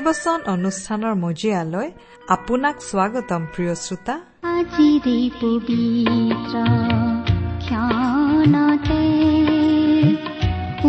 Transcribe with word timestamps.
ভক্তিবচন 0.00 0.40
অনুষ্ঠানৰ 0.54 1.14
মজিয়ালৈ 1.24 1.88
আপোনাক 2.36 2.76
স্বাগতম 2.90 3.42
প্ৰিয় 3.54 3.74
শ্ৰোতা। 3.84 4.14
আজিৰে 4.58 5.18
পবিত্ৰ 5.40 6.54
ক্ষণতে 7.64 9.02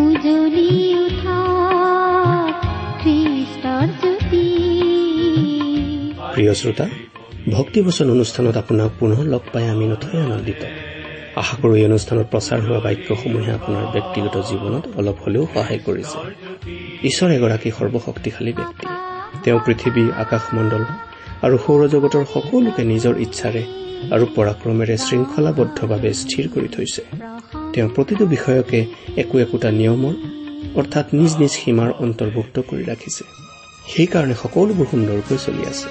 উজলি 0.02 0.72
উঠা 1.04 1.40
খ্ৰীষ্টৰ 3.02 3.88
জ্যোতি। 4.02 4.46
প্ৰিয় 6.34 6.54
শ্ৰোতা 6.62 6.86
ভক্তিবচন 7.58 8.08
অনুষ্ঠানত 8.16 8.56
আপোনাক 8.64 8.90
পুনৰ 9.00 9.20
লগ 9.34 9.44
পাই 9.54 9.66
আমি 9.74 9.86
নথৈ 9.92 10.18
আনন্দিত। 10.28 10.62
আশা 11.42 11.56
কৰোঁ 11.62 11.76
এই 11.80 11.86
অনুষ্ঠানত 11.90 12.26
প্ৰচাৰ 12.34 12.60
হোৱা 12.66 12.80
বাক্যসমূহে 12.86 13.52
আপোনাৰ 13.60 13.86
ব্যক্তিগত 13.96 14.36
জীৱনত 14.50 14.84
অলপ 15.00 15.18
হ'লেও 15.24 15.44
সহায় 15.54 15.82
কৰিছে। 15.88 16.20
ঈশ্বৰ 17.10 17.30
এগৰাকী 17.38 17.70
সৰ্বশক্তিশালী 17.78 18.52
ব্যক্তি। 18.60 18.81
তেওঁ 19.44 19.60
পৃথিৱী 19.66 20.04
আকাশমণ্ডল 20.24 20.84
আৰু 21.46 21.56
সৌৰজগতৰ 21.66 22.24
সকলোকে 22.34 22.84
নিজৰ 22.84 23.14
ইচ্ছাৰে 23.26 23.64
আৰু 24.16 24.26
পৰাক্ৰমেৰে 24.36 24.96
শৃংখলাবদ্ধভাৱে 24.98 26.12
স্থিৰ 26.22 26.46
কৰি 26.54 26.70
থৈছে। 26.76 27.02
তেওঁ 27.74 27.90
প্ৰতিটো 27.96 28.24
বিষয়কে 28.26 28.80
একো 29.22 29.36
একোটা 29.40 29.70
নিয়মৰ 29.72 30.16
অৰ্থাৎ 30.80 31.06
নিজ 31.20 31.32
নিজ 31.42 31.52
সীমাৰ 31.62 31.90
অন্তৰ্ভুক্ত 32.04 32.56
কৰি 32.70 32.84
ৰাখিছে। 32.84 33.24
সেইকাৰণে 33.92 34.36
সকলোবোৰ 34.44 34.86
সুন্দৰকৈ 34.92 35.38
চলি 35.46 35.64
আছে। 35.72 35.88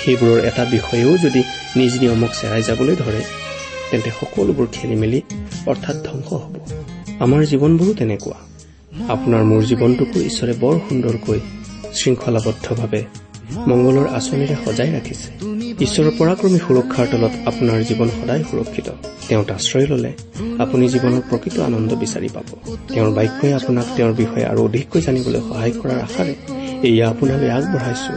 সেইবোৰৰ 0.00 0.38
এটা 0.48 0.64
বিষয়েও 0.64 1.12
যদি 1.24 1.40
নিজ 1.76 1.92
নিয়মক 2.02 2.32
চেৰাই 2.40 2.62
যাবলৈ 2.62 2.94
ধৰে 3.02 3.22
তেন্তে 3.90 4.10
সকলোবোৰ 4.20 4.66
খেলি 4.72 4.96
মেলি 5.02 5.20
অৰ্থাৎ 5.66 5.96
ধ্বংস 6.06 6.28
হ'ব। 6.42 6.54
আমাৰ 7.24 7.40
জীৱনবোৰো 7.50 7.92
তেনেকুৱা। 7.94 8.38
আপোনাৰ 9.14 9.42
মোৰ 9.50 9.62
জীৱনটোকো 9.70 10.18
ঈশ্বৰে 10.20 10.52
বৰ 10.60 10.74
সুন্দৰকৈ 10.88 11.40
শৃংখলাবদ্ধভাৱে 11.98 13.02
মংগলৰ 13.68 14.06
আঁচনিৰে 14.18 14.56
সজাই 14.64 14.90
ৰাখিছে। 14.96 15.28
ঈশ্বৰৰ 15.84 16.12
পৰাক্ৰমী 16.18 16.58
সুৰক্ষাৰ 16.66 17.06
তলত 17.12 17.34
আপোনাৰ 17.50 17.78
জীৱন 17.88 18.08
সদায় 18.18 18.42
সুৰক্ষিত। 18.50 18.88
তেওঁত 19.28 19.48
আশ্ৰয় 19.58 19.86
ললে 19.92 20.12
আপুনি 20.64 20.84
জীৱনৰ 20.94 21.22
প্ৰকৃত 21.30 21.56
আনন্দ 21.68 21.90
বিচাৰি 22.02 22.28
পাব। 22.36 22.48
তেওঁৰ 22.94 23.10
বাক্যই 23.18 23.52
আপোনাক 23.58 23.86
তেওঁৰ 23.96 24.12
বিষয়ে 24.22 24.44
আৰু 24.50 24.60
অধিককৈ 24.68 25.00
জানিবলৈ 25.06 25.40
সহায় 25.48 25.74
কৰাৰ 25.80 26.00
আশাৰে 26.06 26.34
এয়া 26.88 27.06
আপোনালৈ 27.12 27.50
আগবঢ়াইছো 27.58 28.12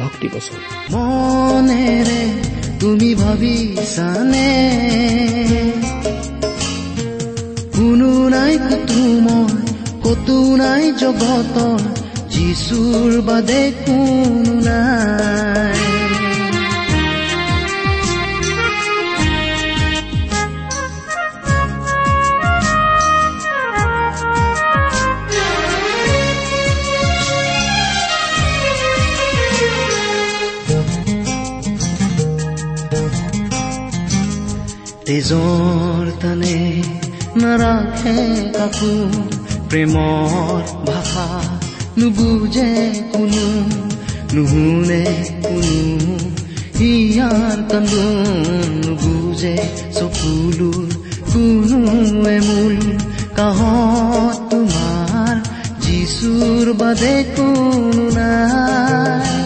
ভক্তি 0.00 0.26
বচন। 0.34 0.58
মনেৰে 0.92 2.20
তুমি 2.80 3.10
ভাবিছানে? 3.14 4.50
কোনো 7.76 8.10
নাই 8.28 8.54
কতো 8.68 9.00
মই 9.26 9.52
কতো 10.04 10.36
নাই 10.56 10.84
জগতৰ 11.00 11.80
যিচুৰ 12.36 13.12
বাদে 13.28 13.62
কোনো 13.84 14.54
নাই। 14.66 15.84
তেজৰ 35.06 36.04
তানে 36.22 36.56
নাৰাখে 37.42 38.16
কাকো 38.56 38.94
প্ৰেমৰ 39.70 40.60
ভাষা 41.96 42.02
নুবুজে 42.02 42.70
কোনো 43.12 43.46
নুশুনে 44.34 45.04
কোনো 45.42 45.76
হিয়াৰ 46.78 47.58
কান্দোন 47.70 48.70
নুবুজে 48.86 49.56
চকুলোৰ 49.92 50.88
কোনোৱে 51.32 52.36
মূল 52.40 52.76
কাহত 53.36 54.36
তোমাৰ 54.50 55.34
যিচুৰ 55.80 56.66
বাদে 56.74 57.16
কোনো 57.36 58.04
নাই 58.14 59.45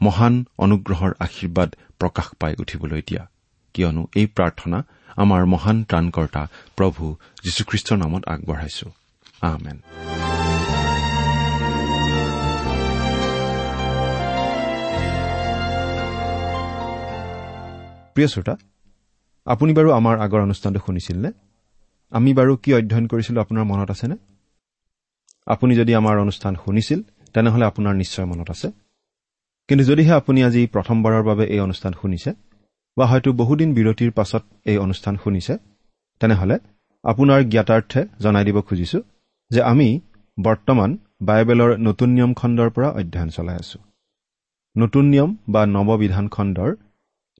মহান 0.00 0.44
অনুগ্ৰহৰ 0.58 1.12
আশীৰ্বাদ 1.20 1.74
প্ৰকাশ 1.98 2.26
পাই 2.40 2.54
উঠিবলৈ 2.58 3.02
দিয়া। 3.02 3.28
কিয়নো 3.74 4.06
এই 4.16 4.26
প্ৰাৰ্থনা 4.26 4.82
আমাৰ 5.16 5.46
মহান 5.46 5.84
ত্ৰাণকৰ্তা 5.84 6.46
প্ৰভু 6.76 7.16
যীশুখ্ৰীষ্টৰ 7.44 7.96
নামত 7.96 8.22
আগবঢ়াইছো। 8.28 8.86
আমেন। 9.40 9.78
প্ৰিয় 18.14 18.28
শ্ৰোতা 18.28 18.56
আপুনি 19.46 19.72
বাৰু 19.72 19.92
আমাৰ 19.92 20.18
আগৰ 20.18 20.40
অনুষ্ঠানটো 20.40 20.80
শুনিছিল 20.86 21.16
নে 21.18 21.30
আমি 22.10 22.34
বাৰু 22.34 22.56
কি 22.56 22.74
অধ্যয়ন 22.74 23.06
কৰিছিলো 23.06 23.40
আপোনাৰ 23.40 23.64
মনত 23.64 23.90
আছেনে? 23.90 24.16
আপুনি 25.46 25.76
যদি 25.76 25.94
আমাৰ 25.94 26.18
অনুষ্ঠান 26.18 26.56
শুনিছিল 26.64 27.02
তেনেহলে 27.34 27.64
আপোনাৰ 27.64 27.94
নিশ্চয় 27.94 28.24
মনত 28.24 28.50
আছে। 28.50 28.85
কিন্তু 29.68 29.82
যদিহে 29.90 30.12
আপুনি 30.20 30.40
আজি 30.48 30.62
প্ৰথমবাৰৰ 30.74 31.22
বাবে 31.30 31.44
এই 31.54 31.60
অনুষ্ঠান 31.66 31.92
শুনিছে 32.00 32.30
বা 32.96 33.04
হয়তো 33.10 33.30
বহুদিন 33.40 33.70
বিৰতিৰ 33.76 34.10
পাছত 34.18 34.42
এই 34.70 34.78
অনুষ্ঠান 34.86 35.14
শুনিছে 35.24 35.54
তেনেহলে 36.20 36.56
আপোনাৰ 37.04 37.40
জ্ঞাতাৰ্থে 37.52 38.00
জনাই 38.24 38.44
দিব 38.48 38.58
খুজিছো 38.60 38.98
যে 39.50 39.60
আমি 39.72 39.88
বৰ্তমান 40.38 40.90
বাইবেলৰ 41.28 41.70
নতুন 41.86 42.08
নিয়ম 42.16 42.32
খণ্ডৰ 42.34 42.68
পৰা 42.76 42.88
অধ্যয়ন 43.00 43.30
চলাই 43.36 43.56
আছো। 43.62 43.78
নতুন 44.76 45.04
নিয়ম 45.12 45.30
বা 45.48 45.62
নৱবিধান 45.66 46.26
খণ্ডৰ 46.28 46.70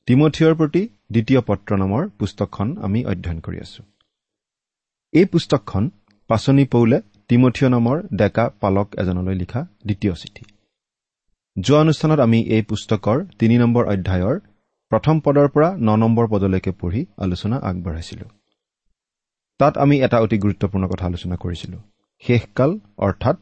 তিমঠিয়ৰ 0.08 0.54
প্ৰতি 0.54 0.82
দ্বিতীয় 1.12 1.40
পত্ৰ 1.40 1.70
নামৰ 1.82 2.02
পুস্তকখন 2.18 2.68
আমি 2.86 3.00
অধ্যয়ন 3.12 3.38
কৰি 3.40 3.58
আছো। 3.66 3.82
এই 5.12 5.26
পুস্তকখন 5.32 5.84
পাচনি 6.30 6.64
পৌলে 6.74 6.98
তিমঠিয় 7.28 7.68
নামৰ 7.70 7.96
ডেকা 8.20 8.44
পালক 8.60 8.88
এজনলৈ 8.98 9.34
লিখা 9.42 9.60
দ্বিতীয় 9.86 10.14
চিঠি। 10.14 10.44
যোৱা 11.56 11.80
অনুষ্ঠানত 11.80 12.20
আমি 12.20 12.38
এই 12.42 12.62
পুস্তকৰ 12.62 13.24
তিনি 13.38 13.58
নম্বৰ 13.58 13.84
অধ্যায়ৰ 13.88 14.36
প্ৰথম 14.92 15.20
পদৰ 15.20 15.48
পৰা 15.48 15.68
ন 15.76 15.88
নম্বৰ 15.96 16.26
পদলৈকে 16.28 16.70
পঢ়ি 16.70 17.06
আলোচনা 17.16 17.56
আগবঢ়াইছিলো। 17.56 18.26
তাত 19.58 19.78
আমি 19.78 19.96
এটা 20.00 20.20
অতি 20.20 20.38
গুৰুত্বপূৰ্ণ 20.38 20.88
কথা 20.88 21.04
আলোচনা 21.06 21.36
কৰিছিলো। 21.36 21.78
শেষকাল 22.22 22.70
অৰ্থাৎ 22.98 23.36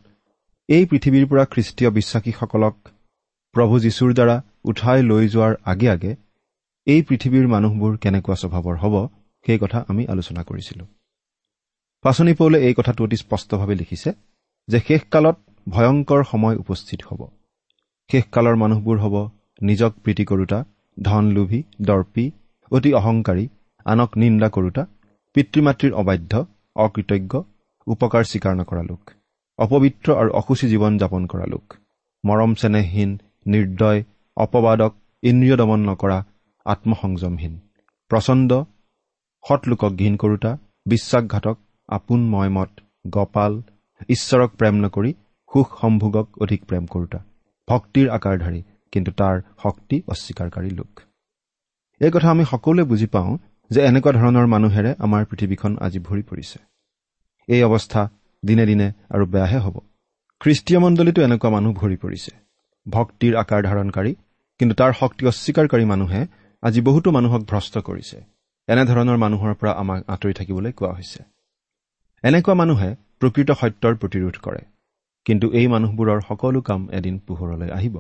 এই 0.69 0.85
পৃথিৱীৰ 0.87 1.27
পৰা 1.27 1.45
খ্ৰীষ্টীয় 1.45 1.91
বিশ্বাসীসকলক 1.91 2.75
প্ৰভু 3.55 3.75
যীশুৰ 3.81 4.11
দ্বাৰা 4.15 4.43
উঠাই 4.65 5.03
লৈ 5.03 5.29
যোৱাৰ 5.29 5.55
আগে 5.65 5.89
আগে 5.89 6.13
এই 6.87 7.03
পৃথিৱীৰ 7.03 7.47
মানুহবোৰ 7.49 7.93
কেনেকুৱা 7.99 8.35
স্বভাৱৰ 8.35 8.77
হ'ব 8.77 8.95
সেই 9.47 9.59
কথা 9.59 9.79
আমি 9.89 10.03
আলোচনা 10.07 10.43
কৰিছিলো। 10.43 10.85
পাচনি 12.05 12.33
পৌলে 12.35 12.59
এই 12.69 12.75
কথাটো 12.75 13.05
অতি 13.05 13.17
স্পষ্টভাৱে 13.17 13.75
লিখিছে 13.75 14.11
যে 14.69 14.79
শেষকালত 14.81 15.37
ভয়ংকৰ 15.69 16.21
সময় 16.25 16.57
উপস্থিত 16.57 17.01
হ'ব। 17.03 17.21
শেষকালৰ 18.11 18.57
মানুহবোৰ 18.57 18.99
হ'ব 18.99 19.15
নিজক 19.61 19.93
প্ৰীতি 20.03 20.25
কৰোতা 20.25 20.59
ধন 20.97 21.25
লোভী 21.33 21.61
দৰ্পী 21.81 22.25
অতি 22.73 22.91
অহংকাৰী 22.95 23.45
আনক 23.87 24.11
নিন্দা 24.17 24.49
কৰোতা 24.49 24.83
পিতৃ 25.35 25.61
মাতৃৰ 25.61 25.93
অবাধ্য 25.95 26.43
অকৃতজ্ঞ 26.77 27.33
উপকাৰ 27.87 28.23
স্বীকাৰ 28.25 28.55
নকৰা 28.57 28.83
লোক 28.83 29.03
অপবিত্ৰ 29.59 30.09
আৰু 30.21 30.31
অসুচী 30.35 30.67
জীৱন 30.69 30.93
যাপন 30.99 31.27
কৰা 31.27 31.47
লোক 31.47 31.77
মৰম 32.25 32.55
চেনেহহীন 32.55 33.11
নিৰ্দয় 33.47 34.01
অপবাদক 34.37 34.93
ইন্দ্ৰিয় 35.23 35.57
দমন 35.57 35.81
নকৰা 35.91 36.19
আত্মসংযমহীন 36.67 37.55
প্ৰচণ্ড 38.11 38.51
সৎলোকক 39.45 39.93
ঘীন 39.97 40.15
কৰোতা 40.17 40.53
বিশ্বাসঘাতক 40.87 41.57
আপোন 41.89 42.21
ময়মত 42.31 42.71
গপাল 43.11 43.53
ঈশ্বৰক 44.09 44.51
প্ৰেম 44.59 44.75
নকৰি 44.85 45.11
সুখ 45.51 45.69
সম্ভোগক 45.81 46.27
অধিক 46.43 46.61
প্ৰেম 46.65 46.87
কৰোতা। 46.87 47.19
ভক্তিৰ 47.69 48.11
আকাৰধাৰী 48.11 48.61
কিন্তু 48.93 49.11
তাৰ 49.13 49.37
শক্তি 49.63 49.97
অস্বীকাৰকাৰী 50.09 50.71
লোক। 50.71 51.01
এই 52.01 52.11
কথা 52.11 52.29
আমি 52.31 52.45
সকলোৱে 52.45 52.85
বুজি 52.85 53.07
পাওঁ 53.07 53.39
যে 53.71 53.81
এনেকুৱা 53.81 54.13
ধৰণৰ 54.13 54.47
মানুহেৰে 54.47 54.91
আমাৰ 54.99 55.23
পৃথিৱীখন 55.25 55.73
আজি 55.81 55.99
ভৰি 55.99 56.23
পৰিছে। 56.23 56.59
এই 57.49 57.63
অৱস্থা 57.63 58.03
দিনে 58.45 58.65
দিনে 58.67 58.89
আৰু 59.11 59.25
বেয়াহে 59.27 59.59
হ'ব। 59.59 59.77
খ্ৰীষ্টীয় 60.41 60.79
মণ্ডলীতো 60.81 61.21
এনেকুৱা 61.23 61.51
মানুহ 61.51 61.73
ভৰি 61.73 61.97
পৰিছে। 61.97 62.33
ভক্তিৰ 62.87 63.33
আকাৰ 63.37 63.61
ধাৰণকাৰী 63.63 64.13
কিন্তু 64.61 64.75
তাৰ 64.75 64.93
শক্তি 64.93 65.23
অস্বীকাৰকাৰী 65.27 65.85
মানুহে 65.85 66.21
আজি 66.63 66.81
বহুতো 66.81 67.09
মানুহক 67.11 67.43
ভ্ৰষ্ট 67.51 67.75
কৰিছে। 67.79 68.17
এনেধৰণৰ 68.69 69.17
মানুহৰ 69.17 69.55
পৰা 69.55 69.73
আমাক 69.73 70.01
আঁতৰি 70.09 70.33
থাকিবলৈ 70.33 70.73
কোৱা 70.73 70.93
হৈছে। 70.93 71.21
এনেকুৱা 72.25 72.55
মানুহে 72.55 72.91
প্ৰকৃত 73.21 73.51
সত্যৰ 73.61 73.95
প্ৰতিৰোধ 73.97 74.37
কৰে। 74.43 74.63
কিন্তু 75.27 75.47
এই 75.53 75.67
মানুহবোৰৰ 75.67 76.21
সকলো 76.29 76.61
কাম 76.61 76.81
এদিন 76.91 77.15
পোহৰলৈ 77.27 77.71
আহিব। 77.71 77.95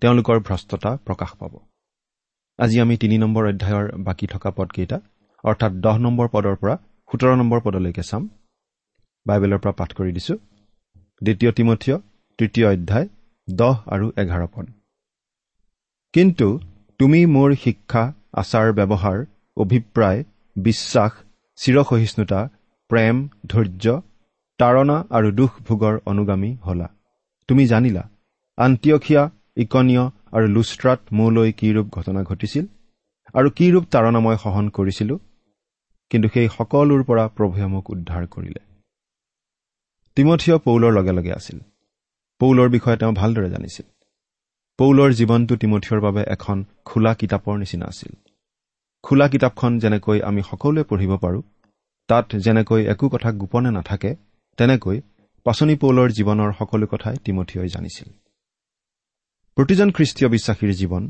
তেওঁলোকৰ 0.00 0.38
ভ্ৰষ্টতা 0.40 0.90
প্ৰকাশ 1.06 1.30
পাব। 1.40 1.52
আজি 2.58 2.76
আমি 2.80 2.94
তিনি 2.96 3.16
নম্বৰ 3.18 3.44
অধ্যায়ৰ 3.48 3.86
বাকী 3.98 4.26
থকা 4.26 4.50
পদকেইটা 4.50 4.98
অৰ্থাৎ 5.44 5.72
দহ 5.84 5.96
নম্বৰ 5.98 6.28
পদৰ 6.32 6.56
পৰা 6.56 6.74
সোতৰ 7.10 7.36
নম্বৰ 7.36 7.60
পদলৈকে 7.60 8.02
চাম। 8.02 8.22
বাইবেলৰ 9.26 9.58
পৰা 9.58 9.72
পাঠ 9.72 9.90
কৰি 9.92 10.12
দিছো। 10.12 10.34
দ্বিতীয় 11.22 11.52
তিমঠীয় 11.52 11.96
তৃতীয় 12.38 12.66
অধ্যায় 12.72 13.08
দহ 13.48 13.74
আৰু 13.86 14.06
এঘাৰ 14.16 14.46
পদ। 14.54 14.66
কিন্তু 16.14 16.48
তুমি 17.00 17.20
মোৰ 17.26 17.54
শিক্ষা 17.54 18.12
আচাৰ 18.32 18.72
ব্যৱহাৰ 18.72 19.18
অভিপ্ৰায় 19.56 20.24
বিশ্বাস 20.56 21.12
চিৰসহিষ্ণুতা 21.58 22.40
প্ৰেম 22.90 23.28
ধৈৰ্য 23.46 24.00
তাৰণা 24.58 24.96
আৰু 25.16 25.28
দুখ 25.30 25.52
ভোগৰ 25.66 25.94
অনুগামী 26.06 26.50
হলা। 26.66 26.88
তুমি 27.48 27.64
জানিলা 27.66 28.02
আন্তিয়সীয়া 28.58 29.22
ইকনীয় 29.56 30.04
আৰু 30.32 30.46
লুষ্ট্ৰাত 30.46 31.00
মোলৈ 31.12 31.52
কি 31.52 31.68
ৰূপ 31.74 31.86
ঘটনা 31.96 32.20
ঘটিছিল 32.22 32.64
আৰু 33.34 33.48
কি 33.50 33.66
ৰূপ 33.72 33.84
তাৰণা 33.90 34.20
মই 34.20 34.36
সহন 34.44 34.66
কৰিছিলো 34.68 35.14
কিন্তু 36.10 36.28
সেই 36.34 36.48
সকলোৰ 36.56 37.02
পৰা 37.08 37.24
প্ৰভুৱে 37.36 37.66
মোক 37.66 37.84
উদ্ধাৰ 37.90 38.24
কৰিলে। 38.26 38.60
তিমঠিয় 40.16 40.56
পৌলৰ 40.58 40.92
লগে 40.92 41.12
লগে 41.12 41.32
আছিল। 41.32 41.58
পৌলৰ 42.40 42.68
বিষয়ে 42.68 42.96
তেওঁ 42.96 43.12
ভালদৰে 43.12 43.48
জানিছিল। 43.50 43.86
পৌলৰ 44.78 45.10
জীৱনটো 45.12 45.54
তিমঠিয়ৰ 45.56 46.00
বাবে 46.00 46.22
এখন 46.34 46.58
খোলা 46.84 47.12
কিতাপৰ 47.14 47.54
নিচিনা 47.58 47.86
আছিল। 47.86 48.12
খোলা 49.04 49.26
কিতাপখন 49.28 49.72
যেনেকৈ 49.78 50.18
আমি 50.28 50.42
সকলোৱে 50.42 50.82
পঢ়িব 50.90 51.12
পাৰোঁ 51.16 51.42
তাত 52.08 52.26
যেনেকৈ 52.44 52.82
একো 52.92 53.06
কথা 53.08 53.30
গোপনে 53.32 53.70
নাথাকে 53.70 54.10
তেনেকৈ 54.58 54.98
পাচনি 55.46 55.74
পৌলৰ 55.76 56.08
জীৱনৰ 56.18 56.50
সকলো 56.58 56.86
কথাই 56.86 57.16
তিমঠিয়ই 57.24 57.68
জানিছিল। 57.68 58.08
প্ৰতিজন 59.56 59.88
খ্ৰীষ্টীয় 59.96 60.28
বিশ্বাসীৰ 60.28 60.72
জীৱন 60.80 61.02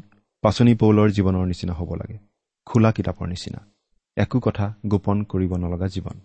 পাচনি 0.45 0.73
পৌলৰ 0.75 1.09
জীৱনৰ 1.17 1.45
নিচিনা 1.47 1.75
হ'ব 1.79 1.91
লাগে 1.95 2.19
খোলা 2.67 2.91
কিতাপৰ 2.93 3.27
নিচিনা। 3.29 3.61
একো 4.17 4.39
কথা 4.41 4.67
গোপন 4.87 5.17
কৰিব 5.23 5.53
নলগা 5.57 5.89
জীৱন। 5.89 6.17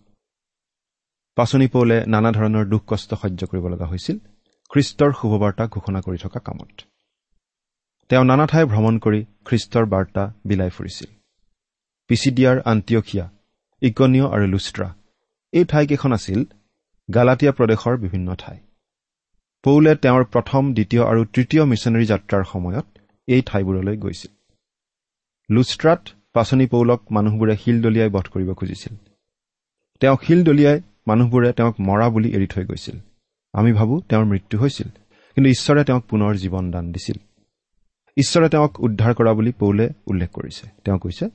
পাচনি 1.37 1.67
পৌলে 1.67 1.97
নানা 2.05 2.29
ধৰণৰ 2.31 2.65
দুখ 2.65 2.81
কষ্ট 2.87 3.09
সহ্য 3.21 3.41
কৰিব 3.51 3.65
লগা 3.67 3.85
হৈছিল 3.85 4.17
খ্ৰীষ্টৰ 4.71 5.11
শুভবাৰ্তা 5.19 5.63
ঘোষণা 5.67 5.99
কৰি 6.01 6.17
থকা 6.17 6.39
কামত। 6.39 6.71
তেওঁ 8.09 8.23
নানা 8.23 8.45
ঠাই 8.45 8.63
ভ্ৰমণ 8.65 8.95
কৰি 8.99 9.21
খ্ৰীষ্টৰ 9.45 9.85
বাৰ্তা 9.85 10.23
বিলাই 10.45 10.69
ফুৰিছিল। 10.69 11.09
পিচিডিয়াৰ 12.09 12.57
আন্তিয়সীয়া 12.65 13.25
ইকনীয় 13.81 14.25
আৰু 14.35 14.45
লুষ্ট্ৰা 14.47 14.87
এই 15.53 15.65
ঠাইকেইখন 15.65 16.11
আছিল 16.11 16.39
গালাটীয়া 17.13 17.51
প্ৰদেশৰ 17.51 17.97
বিভিন্ন 17.97 18.35
ঠাই। 18.35 18.57
পৌলে 19.63 19.95
তেওঁৰ 19.95 20.23
প্ৰথম 20.23 20.73
দ্বিতীয় 20.73 21.03
আৰু 21.03 21.25
তৃতীয় 21.25 21.65
মিছনেৰী 21.65 22.05
যাত্ৰাৰ 22.05 22.43
সময়ত 22.43 22.85
এই 23.27 23.41
ঠাইবোৰলৈ 23.45 23.97
গৈছিল। 23.97 24.31
লুষ্ট্ৰাত 25.49 26.09
পাচনি 26.33 26.65
পৌলক 26.65 27.01
মানুহবোৰে 27.11 27.55
শিল 27.57 27.81
দলিয়াই 27.81 28.09
বধ 28.09 28.27
কৰিব 28.29 28.53
খুজিছিল। 28.53 28.93
তেওঁক 29.99 30.23
শিল 30.23 30.43
দলিয়াই 30.43 30.81
মানুহবোৰে 31.07 31.53
তেওঁক 31.53 31.75
মৰা 31.79 32.09
বুলি 32.09 32.29
এৰি 32.29 32.47
থৈ 32.47 32.65
গৈছিল। 32.65 32.99
আমি 33.53 33.73
ভাবোঁ 33.73 34.01
তেওঁৰ 34.09 34.25
মৃত্যু 34.25 34.59
হৈছিল 34.59 34.89
কিন্তু 35.35 35.49
ঈশ্বৰে 35.49 35.83
তেওঁক 35.83 36.03
পুনৰ 36.05 36.35
জীৱন 36.35 36.71
দান 36.71 36.91
দিছিল। 36.91 37.17
ঈশ্বৰে 38.17 38.49
তেওঁক 38.49 38.79
উদ্ধাৰ 38.79 39.13
কৰা 39.13 39.33
বুলি 39.33 39.51
পৌলে 39.51 39.89
উল্লেখ 40.07 40.29
কৰিছে। 40.29 40.69
তেওঁ 40.85 40.99
কৈছে 40.99 41.29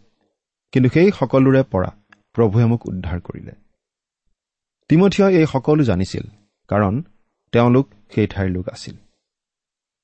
কিন্তু 0.73 0.89
সেই 0.91 1.11
সকলোৰে 1.21 1.63
পৰা 1.63 1.91
প্ৰভুৱে 2.35 2.65
মোক 2.65 2.87
উদ্ধাৰ 2.87 3.21
কৰিলে। 3.21 3.64
তিমঠিয় 4.89 5.27
এই 5.41 5.47
সকলো 5.47 5.85
জানিছিল 5.85 6.25
কাৰণ 6.69 7.03
তেওঁলোক 7.53 7.87
সেই 8.15 8.27
ঠাইৰ 8.27 8.49
লোক 8.51 8.69
আছিল। 8.69 8.97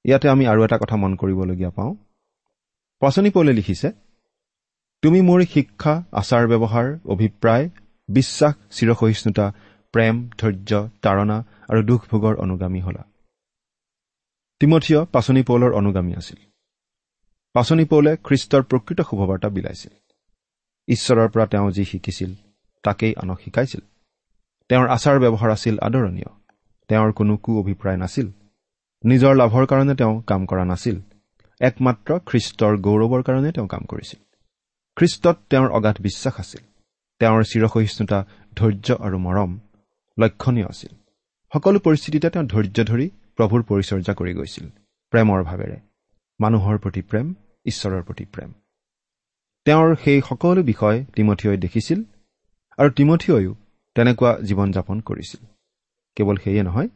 ইয়াতে 0.04 0.28
আমি 0.28 0.46
আৰু 0.46 0.64
এটা 0.64 0.78
কথা 0.78 0.96
মন 0.96 1.16
কৰিবলগীয়া 1.16 1.70
পাওঁ। 1.70 1.94
পচনি 3.00 3.30
পৌলে 3.30 3.52
লিখিছে 3.52 3.92
তুমি 5.02 5.20
মোৰ 5.20 5.40
শিক্ষা 5.44 6.04
আচাৰ 6.12 6.48
ব্যৱহাৰ 6.48 6.98
অভিপ্ৰায় 7.04 7.70
বিশ্বাস 8.08 8.54
চিৰসহিষ্ণুতা 8.70 9.52
প্ৰেম 9.92 10.28
ধৈৰ্য 10.38 10.88
তাৰণা 11.02 11.44
আৰু 11.68 11.82
দুখ 11.82 12.00
ভোগৰ 12.10 12.34
অনুগামী 12.36 12.80
হলা। 12.80 13.02
তিমঠিয় 14.60 15.04
পাচনি 15.04 15.42
পৌলৰ 15.42 15.72
অনুগামী 15.72 16.12
আছিল। 16.14 16.38
পাচনি 17.52 17.84
পৌলে 17.84 18.16
খ্ৰীষ্টৰ 18.16 18.62
প্ৰকৃত 18.62 19.00
শুভবাৰ্তা 19.00 19.48
বিলাইছিল। 19.48 19.92
ঈশ্বৰৰ 20.88 21.28
পৰা 21.28 21.46
তেওঁ 21.46 21.70
যি 21.70 21.84
শিকিছিল 21.84 22.34
তাকেই 22.82 23.14
আনক 23.14 23.38
শিকাইছিল। 23.44 23.80
তেওঁৰ 24.70 24.88
আচাৰ 24.88 25.18
ব্যৱহাৰ 25.18 25.50
আছিল 25.50 25.78
আদৰণীয়। 25.78 26.30
তেওঁৰ 26.88 27.12
কোনো 27.12 27.36
কু 27.36 27.58
অভিপ্ৰায় 27.60 27.96
নাছিল। 27.96 28.26
নিজৰ 29.04 29.34
লাভৰ 29.36 29.66
কাৰণে 29.66 29.94
তেওঁ 29.94 30.22
কাম 30.22 30.46
কৰা 30.46 30.64
নাছিল। 30.64 30.96
একমাত্ৰ 31.60 32.18
খ্ৰীষ্টৰ 32.26 32.76
গৌৰৱৰ 32.76 33.22
কাৰণে 33.22 33.52
তেওঁ 33.52 33.68
কাম 33.68 33.82
কৰিছিল। 33.84 34.20
খ্ৰীষ্টত 34.96 35.36
তেওঁৰ 35.50 35.70
অগাধ 35.70 35.96
বিশ্বাস 36.00 36.34
আছিল। 36.40 36.62
তেওঁৰ 37.20 37.42
চিৰসহিষ্ণুতা 37.42 38.18
ধৈৰ্য 38.56 38.88
আৰু 39.00 39.18
মৰম 39.18 39.58
লক্ষণীয় 40.18 40.66
আছিল। 40.66 40.92
সকলো 41.52 41.78
পৰিস্থিতিতে 41.78 42.30
তেওঁ 42.30 42.44
ধৈৰ্য 42.44 42.84
ধৰি 42.84 43.10
প্ৰভুৰ 43.36 43.62
পৰিচৰ্যা 43.62 44.14
কৰি 44.14 44.32
গৈছিল 44.34 44.66
প্ৰেমৰ 45.10 45.40
ভাৱেৰে। 45.42 45.78
মানুহৰ 46.40 46.78
প্ৰতি 46.78 47.02
প্ৰেম 47.02 47.34
ঈশ্বৰৰ 47.66 48.02
প্ৰতি 48.02 48.24
প্ৰেম। 48.24 48.50
তেওঁৰ 49.64 49.96
সেই 50.04 50.20
সকলো 50.20 50.62
বিষয় 50.62 51.04
তিমঠিয়ই 51.16 51.56
দেখিছিল 51.56 52.04
আৰু 52.78 52.90
তিমঠিয়ইও 52.90 53.54
তেনেকুৱা 53.96 54.30
জীৱন 54.48 54.68
যাপন 54.72 55.00
কৰিছিল। 55.00 55.42
কেৱল 56.16 56.36
সেয়ে 56.44 56.62
নহয় 56.62 56.88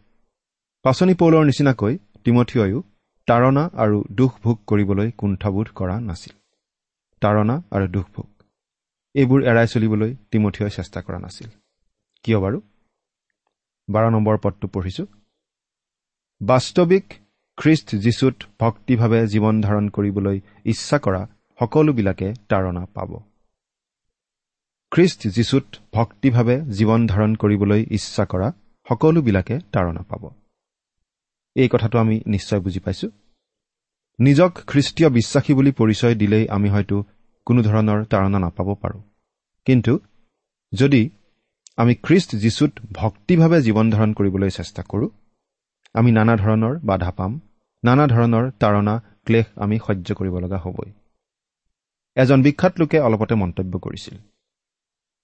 পাচনি 0.85 1.15
পৌলৰ 1.15 1.45
নিচিনাকৈ 1.45 1.95
তিমঠিয়ইও 2.25 2.81
তাৰণা 3.29 3.65
আৰু 3.75 3.99
দুখ 4.13 4.33
ভোগ 4.45 4.57
কৰিবলৈ 4.67 5.09
কুণ্ঠাবোধ 5.19 5.69
কৰা 5.75 5.97
নাছিল। 6.01 6.35
তাৰণা 7.23 7.57
আৰু 7.71 7.87
দুখ 7.87 8.07
ভোগ 8.17 8.29
এইবোৰ 9.15 9.41
এৰাই 9.51 9.67
চলিবলৈ 9.67 10.11
তিমঠিয়ই 10.31 10.71
চেষ্টা 10.71 11.01
কৰা 11.03 11.19
নাছিল। 11.19 11.49
কিয় 12.25 12.39
বাৰু? 12.41 12.59
বাৰ 13.89 14.05
নম্বৰ 14.11 14.37
পদটো 14.43 14.67
পঢ়িছো। 14.69 15.05
বাস্তৱিক 16.41 17.05
খ্ৰীষ্ট 17.59 17.89
যীশুত 17.97 18.37
ভক্তিভাৱে 18.61 19.21
জীৱন 19.27 19.55
ধাৰণ 19.61 19.87
কৰিবলৈ 19.89 20.37
ইচ্ছা 20.65 20.99
কৰা 20.99 21.23
সকলোবিলাকে 21.59 22.29
তাৰণা 22.49 22.85
পাব। 22.95 23.11
খ্ৰীষ্ট 24.95 25.29
যীশুত 25.29 25.65
ভক্তিভাৱে 25.95 26.61
জীৱন 26.61 27.07
ধাৰণ 27.07 27.35
কৰিবলৈ 27.35 27.87
ইচ্ছা 27.91 28.25
কৰা 28.25 28.53
সকলোবিলাকে 28.89 29.59
তাৰণা 29.73 30.03
পাব। 30.03 30.31
এই 31.55 31.69
কথাটো 31.73 31.99
আমি 31.99 32.21
নিশ্চয় 32.27 32.61
বুজি 32.61 32.79
পাইছো। 32.79 33.11
নিজক 34.19 34.53
খ্ৰীষ্টীয় 34.67 35.11
বিশ্বাসী 35.11 35.55
বুলি 35.55 35.73
পৰিচয় 35.73 36.15
দিলেই 36.15 36.49
আমি 36.49 36.69
হয়তো 36.69 37.05
কোনো 37.47 37.63
ধৰণৰ 37.63 38.05
তাৰণা 38.05 38.39
নাপাব 38.39 38.75
পাৰোঁ। 38.75 39.03
কিন্তু 39.65 39.99
যদি 40.73 41.11
আমি 41.77 41.95
খ্ৰীষ্ট 41.95 42.37
যীশুত 42.37 42.73
ভক্তিভাৱে 42.93 43.63
জীৱন 43.63 43.91
ধাৰণ 43.91 44.13
কৰিবলৈ 44.13 44.51
চেষ্টা 44.51 44.83
কৰোঁ 44.83 45.09
আমি 45.95 46.13
নানা 46.13 46.37
ধৰণৰ 46.37 46.79
বাধা 46.79 47.11
পাম 47.11 47.41
নানা 47.85 48.07
ধৰণৰ 48.07 48.51
তাৰণা 48.51 49.01
ক্লেশ 49.25 49.47
আমি 49.57 49.79
সহ্য 49.87 50.15
কৰিব 50.15 50.39
লগা 50.39 50.59
হ'বই। 50.59 50.93
এজন 52.15 52.43
বিখ্যাত 52.43 52.81
লোকে 52.81 52.99
অলপতে 53.01 53.35
মন্তব্য 53.35 53.79
কৰিছিল। 53.79 54.19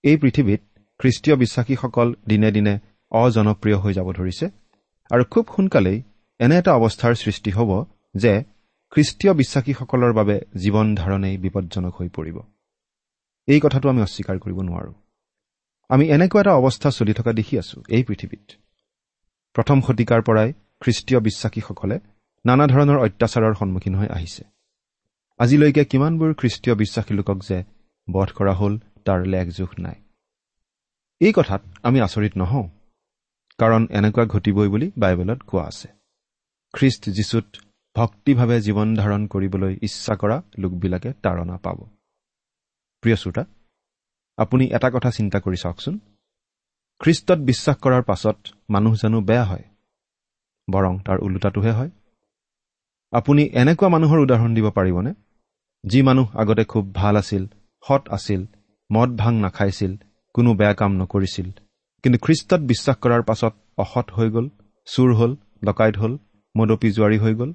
এই 0.05 0.17
পৃথিৱীত 0.17 0.61
খ্ৰীষ্টীয় 0.99 1.37
বিশ্বাসীসকল 1.37 2.15
দিনে 2.29 2.51
দিনে 2.51 2.79
অজনপ্ৰিয় 3.13 3.77
হৈ 3.77 3.93
যাব 3.93 4.09
ধৰিছে 4.13 4.47
আৰু 5.11 5.25
খুব 5.25 5.45
সোনকালেই 5.57 6.03
এনে 6.41 6.59
এটা 6.59 6.73
অৱস্থাৰ 6.75 7.15
সৃষ্টি 7.15 7.51
হ'ব 7.51 7.71
যে 8.17 8.33
খ্ৰীষ্টীয় 8.93 9.33
বিশ্বাসীসকলৰ 9.35 10.13
বাবে 10.13 10.41
জীৱন 10.57 10.95
ধাৰণেই 10.95 11.37
বিপদজনক 11.39 11.95
হৈ 11.95 12.09
পৰিব। 12.09 12.37
এই 13.49 13.61
কথাটো 13.61 13.89
আমি 13.89 14.03
অস্বীকাৰ 14.03 14.39
কৰিব 14.39 14.59
নোৱাৰোঁ। 14.61 14.95
আমি 15.89 16.05
এনেকুৱা 16.09 16.41
এটা 16.41 16.53
অৱস্থা 16.55 16.91
চলি 16.91 17.13
থকা 17.13 17.33
দেখি 17.33 17.59
আছো 17.59 17.83
এই 17.89 18.03
পৃথিৱীত। 18.03 18.53
প্ৰথম 19.57 19.81
শতিকাৰ 19.81 20.21
পৰাই 20.23 20.53
খ্ৰীষ্টীয় 20.81 21.21
বিশ্বাসীসকলে 21.21 22.01
নানা 22.45 22.67
ধৰণৰ 22.67 22.99
অত্যাচাৰৰ 22.99 23.55
সন্মুখীন 23.55 23.95
হৈ 23.95 24.07
আহিছে। 24.07 24.45
আজিলৈকে 25.39 25.85
কিমানবোৰ 25.85 26.35
খ্ৰীষ্টীয় 26.35 26.75
বিশ্বাসী 26.75 27.15
লোকক 27.15 27.39
যে 27.49 27.65
বধ 28.11 28.29
কৰা 28.33 28.55
হ'ল 28.55 28.79
তাৰ 29.11 29.21
লেখ 29.33 29.47
জোখ 29.59 29.71
নাই। 29.81 29.99
এই 31.21 31.33
কথাত 31.37 31.63
আমি 31.83 31.99
আচৰিত 32.07 32.35
নহওঁ 32.43 32.67
কাৰণ 33.59 33.83
এনেকুৱা 33.99 34.25
ঘটিবই 34.35 34.69
বুলি 34.75 34.87
বাইবেলত 34.99 35.41
কোৱা 35.51 35.65
আছে। 35.71 35.89
খ্ৰীষ্ট 36.75 37.03
যীশুত 37.17 37.47
ভক্তিভাৱে 37.97 38.57
জীৱন 38.67 38.89
ধাৰণ 38.97 39.23
কৰিবলৈ 39.27 39.73
ইচ্ছা 39.87 40.15
কৰা 40.21 40.37
লোকবিলাকে 40.63 41.11
তাৰণা 41.25 41.57
পাব। 41.65 41.79
প্ৰিয় 43.03 43.17
শ্ৰোতা 43.17 43.45
আপুনি 44.39 44.65
এটা 44.77 44.89
কথা 44.95 45.11
চিন্তা 45.11 45.39
কৰি 45.45 45.59
চাওকচোন। 45.63 45.95
খ্ৰীষ্টত 47.01 47.39
বিশ্বাস 47.51 47.77
কৰাৰ 47.85 48.03
পাছত 48.03 48.39
মানুহ 48.71 48.93
জানো 49.03 49.19
বেয়া 49.21 49.45
হয় 49.45 49.65
বৰং 50.69 50.95
তাৰ 51.07 51.19
ওলোটাটোহে 51.27 51.73
হয়? 51.79 51.91
আপুনি 53.13 53.43
এনেকুৱা 53.61 53.89
মানুহৰ 53.95 54.19
উদাহৰণ 54.25 54.51
দিব 54.55 54.67
পাৰিবনে? 54.71 55.13
যি 55.85 56.01
মানুহ 56.03 56.27
আগতে 56.37 56.65
খুব 56.65 56.85
ভাল 56.95 57.15
আছিল 57.17 57.45
সৎ 57.85 58.03
আছিল 58.09 58.41
মদ 58.91 59.11
ভাং 59.17 59.33
নাখাইছিল 59.35 59.93
কোনো 60.35 60.51
বেয়া 60.55 60.75
কাম 60.75 60.93
নকৰিছিল। 61.01 61.49
কিন্তু 62.05 62.19
খ্ৰীষ্টত 62.25 62.61
বিশ্বাস 62.61 62.97
কৰাৰ 63.03 63.23
পাছত 63.23 63.55
অসৎ 63.79 64.07
হৈ 64.17 64.29
গ'ল 64.31 64.47
চুৰ 64.89 65.11
হ'ল 65.15 65.33
ডকাইত 65.65 65.95
হ'ল 65.97 66.13
মদপি 66.55 66.89
জোৱাৰী 66.91 67.19
হৈ 67.19 67.35
গ'ল। 67.35 67.51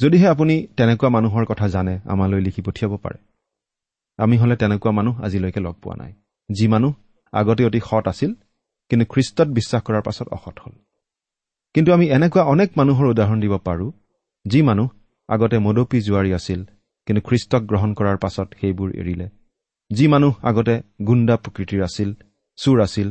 যদিহে 0.00 0.26
আপুনি 0.28 0.54
তেনেকুৱা 0.76 1.08
মানুহৰ 1.08 1.44
কথা 1.44 1.66
জানে 1.68 1.94
আমালৈ 2.12 2.40
লিখি 2.40 2.62
পঠিয়াব 2.62 2.92
পাৰে। 2.96 3.18
আমি 4.18 4.36
হ'লে 4.36 4.56
তেনেকুৱা 4.56 4.90
মানুহ 4.90 5.14
আজিলৈকে 5.22 5.60
লগ 5.60 5.74
পোৱা 5.82 5.96
নাই। 5.96 6.12
যি 6.48 6.66
মানুহ 6.68 6.92
আগতে 7.32 7.62
অতি 7.64 7.80
সৎ 7.80 8.04
আছিল 8.08 8.30
কিন্তু 8.90 9.04
খ্ৰীষ্টত 9.12 9.48
বিশ্বাস 9.48 9.82
কৰাৰ 9.82 10.02
পাছত 10.02 10.26
অসৎ 10.28 10.56
হ'ল। 10.62 10.74
কিন্তু 11.74 11.92
আমি 11.92 12.06
এনেকুৱা 12.06 12.42
অনেক 12.44 12.68
মানুহৰ 12.76 13.06
উদাহৰণ 13.06 13.38
দিব 13.40 13.54
পাৰোঁ 13.58 13.90
যি 14.46 14.62
মানুহ 14.62 14.88
আগতে 15.28 15.58
মদপি 15.58 15.98
জোৱাৰী 16.00 16.30
আছিল 16.32 16.60
কিন্তু 17.06 17.20
খ্ৰীষ্টক 17.28 17.62
গ্ৰহণ 17.62 17.90
কৰাৰ 17.94 18.16
পাছত 18.16 18.48
সেইবোৰ 18.60 18.90
এৰিলে। 18.96 19.26
যি 19.90 20.06
মানুহ 20.08 20.34
আগতে 20.42 20.74
গুণ্ডা 21.06 21.36
প্ৰকৃতিৰ 21.36 21.82
আছিল 21.82 22.10
চোৰ 22.58 22.80
আছিল 22.80 23.08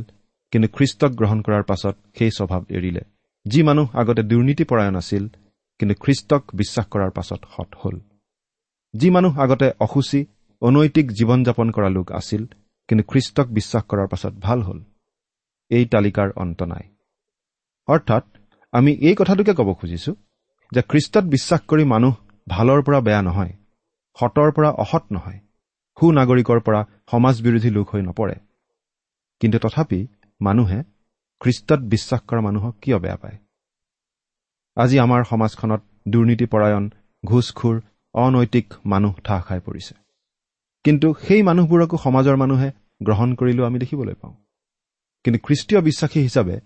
কিন্তু 0.52 0.68
খ্ৰীষ্টক 0.68 1.10
গ্ৰহণ 1.10 1.38
কৰাৰ 1.42 1.62
পাছত 1.62 1.94
সেই 2.18 2.30
স্বভাৱ 2.30 2.62
এৰিলে। 2.68 3.02
যি 3.46 3.62
মানুহ 3.62 3.86
আগতে 3.96 4.22
দুৰ্নীতিপৰায়ণ 4.22 4.96
আছিল 4.96 5.24
কিন্তু 5.78 5.94
খ্ৰীষ্টক 5.94 6.42
বিশ্বাস 6.54 6.86
কৰাৰ 6.86 7.10
পাছত 7.10 7.40
সৎ 7.56 7.70
হ'ল। 7.84 7.96
যি 8.94 9.10
মানুহ 9.10 9.40
আগতে 9.40 9.68
অসুচী 9.80 10.20
অনৈতিক 10.62 11.06
জীৱন 11.12 11.44
যাপন 11.44 11.70
কৰা 11.70 11.88
লোক 11.88 12.12
আছিল 12.12 12.42
কিন্তু 12.88 13.04
খ্ৰীষ্টক 13.04 13.46
বিশ্বাস 13.48 13.82
কৰাৰ 13.84 14.08
পাছত 14.08 14.32
ভাল 14.32 14.62
হ'ল। 14.62 14.80
এই 15.70 15.84
তালিকাৰ 15.86 16.28
অন্ত 16.36 16.62
নাই। 16.62 16.84
অৰ্থাৎ 17.88 18.24
আমি 18.72 18.92
এই 18.92 19.14
কথাটোকে 19.14 19.52
ক'ব 19.54 19.68
খুজিছো 19.74 20.12
যে 20.72 20.80
খ্ৰীষ্টত 20.82 21.24
বিশ্বাস 21.24 21.60
কৰি 21.60 21.84
মানুহ 21.84 22.14
ভালৰ 22.48 22.80
পৰা 22.82 23.00
বেয়া 23.00 23.22
নহয় 23.22 23.52
সতৰ 24.18 24.50
পৰা 24.52 24.70
অসৎ 24.84 25.04
নহয়। 25.12 25.40
সু 26.00 26.12
নাগৰিকৰ 26.12 26.60
পৰা 26.60 26.86
সমাজ 27.10 27.42
বিৰোধী 27.42 27.70
লোক 27.70 27.94
হৈ 27.94 28.02
নপৰে। 28.02 28.34
কিন্তু 29.40 29.58
তথাপি 29.58 30.06
মানুহে 30.40 30.82
খ্ৰীষ্টত 31.40 31.80
বিশ্বাস 31.80 32.20
কৰা 32.20 32.40
মানুহক 32.40 32.74
কিয় 32.82 32.98
বেয়া 32.98 33.16
পায়? 33.16 33.38
আজি 34.76 34.98
আমাৰ 34.98 35.24
সমাজখনত 35.24 35.82
দুৰ্নীতিপৰায়ণ 36.08 36.90
ঘোচখোৰ 37.24 37.80
অনৈতিক 38.14 38.74
মানুহ 38.86 39.14
ঠাহ 39.24 39.42
খাই 39.42 39.60
পৰিছে। 39.60 39.94
কিন্তু 40.84 41.14
সেই 41.14 41.42
মানুহবোৰকো 41.42 41.96
সমাজৰ 41.96 42.36
মানুহে 42.36 42.72
গ্ৰহণ 43.02 43.34
কৰিলেও 43.34 43.64
আমি 43.64 43.78
দেখিবলৈ 43.78 44.14
পাওঁ। 44.14 44.34
কিন্তু 45.24 45.38
খ্ৰীষ্টীয় 45.46 45.80
বিশ্বাসী 45.80 46.20
হিচাপে 46.20 46.60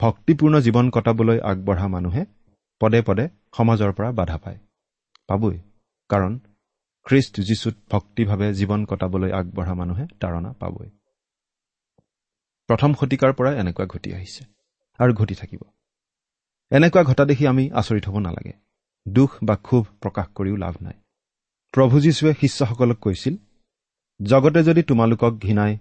ভক্তিপূৰ্ণ 0.00 0.60
জীৱন 0.60 0.90
কটাবলৈ 0.90 1.40
আগবঢ়া 1.40 1.88
মানুহে 1.88 2.26
পদে 2.80 3.02
পদে 3.02 3.28
সমাজৰ 3.56 3.92
পৰা 3.92 4.12
বাধা 4.12 4.38
পায়। 4.38 4.58
পাবই। 5.26 5.58
কাৰণ 6.08 6.38
খ্ৰীষ্ট 7.08 7.40
যীশুত 7.40 7.74
ভক্তিভাৱে 7.90 8.54
জীৱন 8.54 8.84
কটাবলৈ 8.84 9.32
আগবঢ়া 9.32 9.74
মানুহে 9.74 10.06
তাৰণা 10.20 10.52
পাবই। 10.52 10.90
প্ৰথম 12.66 12.94
শতিকাৰ 12.94 13.32
পৰাই 13.32 13.56
এনেকুৱা 13.56 13.86
ঘটি 13.86 14.14
আহিছে 14.14 14.44
আৰু 14.98 15.14
ঘটি 15.14 15.34
থাকিব। 15.34 15.60
এনেকুৱা 16.70 17.02
ঘটা 17.02 17.24
দেখি 17.24 17.46
আমি 17.46 17.70
আচৰিত 17.70 18.08
হ'ব 18.08 18.18
নালাগে। 18.18 18.52
দুখ 19.08 19.30
বা 19.42 19.56
ক্ষোভ 19.56 19.86
প্ৰকাশ 20.00 20.26
কৰিও 20.34 20.56
লাভ 20.56 20.74
নাই। 20.82 20.92
প্ৰভু 21.72 22.00
যীশুৱে 22.00 22.34
শিষ্যসকলক 22.40 22.98
কৈছিল 22.98 23.36
জগতে 24.22 24.62
যদি 24.62 24.82
তোমালোকক 24.82 25.32
ঘৃণাই 25.32 25.78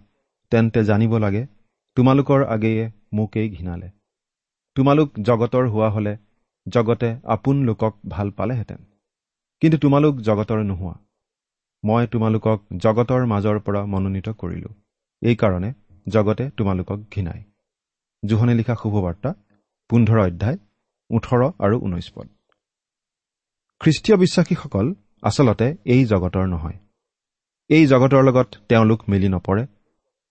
তেন্তে 0.50 0.84
জানিব 0.84 1.18
লাগে 1.18 1.48
তোমালোকৰ 1.96 2.46
আগেয়ে 2.46 2.92
মোকেই 3.14 3.50
ঘৃণালে। 3.50 3.90
তোমালোক 4.76 5.20
জগতৰ 5.22 5.70
হোৱা 5.70 5.90
হলে 5.90 6.18
জগতে 6.70 7.16
আপোন 7.24 7.64
লোকক 7.64 8.00
ভাল 8.08 8.32
পালেহেঁতেন। 8.32 8.78
কিন্তু 9.60 9.78
তোমালোক 9.78 10.20
জগতৰ 10.20 10.64
নোহোৱা। 10.64 11.07
মই 11.84 12.08
তোমালোকক 12.08 12.60
জগতৰ 12.78 13.22
মাজৰ 13.26 13.58
পৰা 13.60 13.82
মনোনীত 13.86 14.30
কৰিলো। 14.30 14.70
এইকাৰণে 15.22 15.70
জগতে 16.08 16.50
তোমালোকক 16.58 17.00
ঘৃণাই 17.12 17.42
জোহনে 18.24 18.54
লিখা 18.54 18.76
শুভবাৰ্তা 18.76 19.30
পোন্ধৰ 19.90 20.20
অধ্যায় 20.20 20.58
ওঠৰ 21.10 21.42
আৰু 21.60 21.76
ঊনৈছ 21.80 22.08
পদ। 22.16 22.28
খ্ৰীষ্টীয় 23.82 24.18
বিশ্বাসীসকল 24.18 24.88
আচলতে 25.22 25.68
এই 25.86 26.06
জগতৰ 26.06 26.46
নহয়। 26.48 26.78
এই 27.70 27.84
জগতৰ 27.88 28.22
লগত 28.24 28.50
তেওঁলোক 28.70 29.00
মিলি 29.10 29.30
নপৰে। 29.30 29.64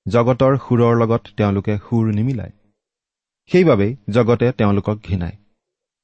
জগতৰ 0.06 0.52
সুৰৰ 0.56 0.94
লগত 1.02 1.24
তেওঁলোকে 1.36 1.74
সুৰ 1.78 2.04
নিমিলায়। 2.14 2.52
সেইবাবেই 3.50 3.96
জগতে 4.10 4.46
তেওঁলোকক 4.52 4.96
ঘৃণায়। 5.08 5.36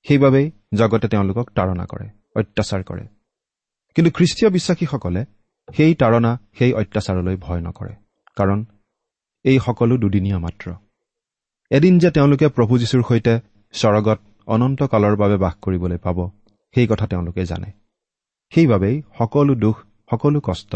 সেইবাবেই 0.06 0.46
জগতে 0.74 1.06
তেওঁলোকক 1.08 1.46
তাৰণা 1.54 1.84
কৰে 1.86 2.06
অত্যাচাৰ 2.36 2.82
কৰে। 2.84 3.04
কিন্তু 3.96 4.10
খ্ৰীষ্টীয় 4.16 4.48
বিশ্বাসীসকলে 4.50 5.22
সেই 5.68 5.92
তাৰণা 5.94 6.30
সেই 6.58 6.72
অত্যাচাৰলৈ 6.72 7.36
ভয় 7.36 7.60
নকৰে 7.66 7.94
কাৰণ 8.36 8.58
এই 9.44 9.58
সকলো 9.66 9.94
দুদিনীয়া 9.96 10.38
মাত্ৰ। 10.38 10.66
এদিন 11.70 11.94
যে 11.98 12.08
তেওঁলোকে 12.10 12.46
প্ৰভু 12.48 12.72
যীশুৰ 12.78 13.02
সৈতে 13.08 13.34
স্বৰগত 13.74 14.18
অনন্তকালৰ 14.48 15.14
বাবে 15.16 15.36
বাস 15.44 15.54
কৰিবলৈ 15.64 15.98
পাব 16.04 16.18
সেই 16.74 16.86
কথা 16.86 17.06
তেওঁলোকে 17.06 17.42
জানে। 17.44 17.68
সেইবাবেই 18.52 18.96
সকলো 19.18 19.54
দুখ 19.54 19.76
সকলো 20.10 20.38
কষ্ট 20.40 20.72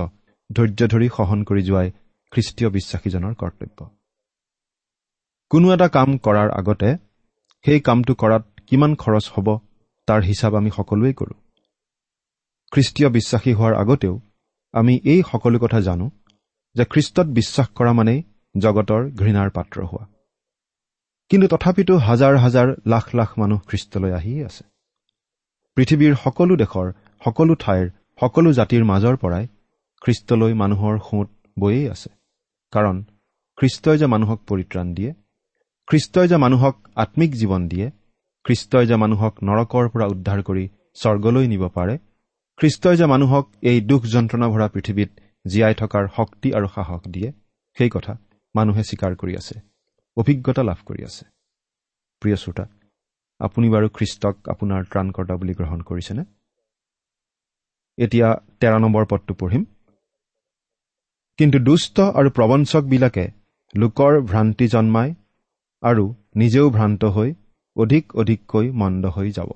ধৈৰ্য 0.50 0.80
ধৰি 0.92 1.08
সহন 1.16 1.40
কৰি 1.48 1.62
যোৱাই 1.68 1.88
খ্ৰীষ্টীয় 2.32 2.68
বিশ্বাসীজনৰ 2.70 3.34
কৰ্তব্য। 3.34 3.78
কোনো 5.50 5.66
এটা 5.74 5.88
কাম 5.88 6.08
কৰাৰ 6.18 6.48
আগতে 6.50 6.90
সেই 7.64 7.80
কামটো 7.80 8.12
কৰাত 8.14 8.44
কিমান 8.68 8.92
খৰচ 9.02 9.26
হ'ব 9.34 9.48
তাৰ 10.08 10.20
হিচাপ 10.22 10.52
আমি 10.54 10.70
সকলোৱেই 10.70 11.14
কৰোঁ। 11.20 11.36
খ্ৰীষ্টীয় 12.72 13.08
বিশ্বাসী 13.08 13.52
হোৱাৰ 13.54 13.74
আগতেও 13.74 14.14
আমি 14.74 14.94
এই 15.04 15.20
সকলো 15.30 15.58
কথা 15.58 15.78
জানো 15.80 16.06
যে 16.76 16.84
খ্ৰীষ্টত 16.84 17.26
বিশ্বাস 17.38 17.68
কৰা 17.68 17.92
মানেই 17.92 18.20
জগতৰ 18.54 19.02
ঘৃণাৰ 19.20 19.48
পাত্ৰ 19.50 19.78
হোৱা। 19.90 20.04
কিন্তু 21.30 21.46
তথাপিতো 21.48 21.94
হাজাৰ 21.98 22.34
হাজাৰ 22.36 22.66
লাখ 22.86 23.04
লাখ 23.14 23.30
মানুহ 23.38 23.58
খ্ৰীষ্টলৈ 23.68 24.12
আহিয়ে 24.12 24.42
আছে। 24.44 24.64
পৃথিৱীৰ 25.76 26.14
সকলো 26.24 26.54
দেশৰ 26.56 26.86
সকলো 27.24 27.54
ঠাইৰ 27.54 27.86
সকলো 28.20 28.48
জাতিৰ 28.52 28.82
মাজৰ 28.84 29.16
পৰাই 29.16 29.44
খ্ৰীষ্টলৈ 30.02 30.52
মানুহৰ 30.54 30.94
সোঁত 30.98 31.28
বয়েই 31.58 31.86
আছে। 31.88 32.10
কাৰণ 32.72 32.96
খ্ৰীষ্টই 33.58 33.96
যে 33.98 34.06
মানুহক 34.06 34.40
পৰিত্ৰাণ 34.48 34.86
দিয়ে 34.94 35.10
খ্ৰীষ্টই 35.88 36.26
যে 36.28 36.36
মানুহক 36.36 36.74
আত্মিক 36.96 37.30
জীৱন 37.40 37.62
দিয়ে 37.68 37.86
খ্ৰীষ্টই 38.44 38.86
যে 38.86 38.96
মানুহক 39.02 39.34
নৰকৰ 39.48 39.84
পৰা 39.92 40.06
উদ্ধাৰ 40.14 40.40
কৰি 40.42 40.64
স্বৰ্গলৈ 40.94 41.46
নিব 41.52 41.64
পাৰে 41.68 41.94
খ্ৰীষ্টই 42.58 42.96
যে 42.96 43.06
মানুহক 43.06 43.44
এই 43.70 43.78
দুখ 43.80 44.02
যন্ত্ৰণা 44.14 44.46
ভৰা 44.48 44.66
পৃথিৱীত 44.74 45.10
জীয়াই 45.46 45.74
থকাৰ 45.74 46.04
শক্তি 46.16 46.48
আৰু 46.58 46.66
সাহস 46.74 47.02
দিয়ে 47.14 47.28
সেই 47.76 47.90
কথা 47.90 48.12
মানুহে 48.54 48.82
স্বীকাৰ 48.88 49.12
কৰি 49.20 49.32
আছে 49.40 49.54
অভিজ্ঞতা 50.16 50.62
লাভ 50.62 50.78
কৰি 50.86 51.02
আছে। 51.04 51.24
প্ৰিয় 52.22 52.36
শ্ৰোতা 52.36 52.64
আপুনি 53.40 53.66
বাৰু 53.68 53.86
খ্ৰীষ্টক 53.96 54.36
আপোনাৰ 54.48 54.80
ত্ৰাণকৰ্তা 54.84 55.34
বুলি 55.36 55.52
গ্ৰহণ 55.52 55.80
কৰিছেনে? 55.80 56.22
এতিয়া 57.98 58.28
তেৰ 58.60 58.74
নম্বৰ 58.80 59.04
পদটো 59.10 59.32
পঢ়িম। 59.34 59.64
কিন্তু 61.38 61.58
দুষ্ট 61.58 61.96
আৰু 62.18 62.28
প্ৰবঞ্চকবিলাকে 62.30 63.24
লোকৰ 63.74 64.12
ভ্ৰান্তি 64.30 64.66
জন্মায় 64.68 65.12
আৰু 65.82 66.04
নিজেও 66.36 66.66
ভ্ৰান্ত 66.70 67.02
হৈ 67.16 67.30
অধিক 67.76 68.04
অধিককৈ 68.16 68.66
মন্দ 68.80 69.04
হৈ 69.16 69.28
যাব। 69.30 69.50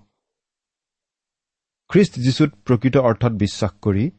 খ্ৰীষ্ট 1.91 2.15
যীশুত 2.15 2.51
প্ৰকৃত 2.65 2.97
অৰ্থত 2.97 3.33
বিশ্বাস 3.33 3.71
কৰি 3.83 4.11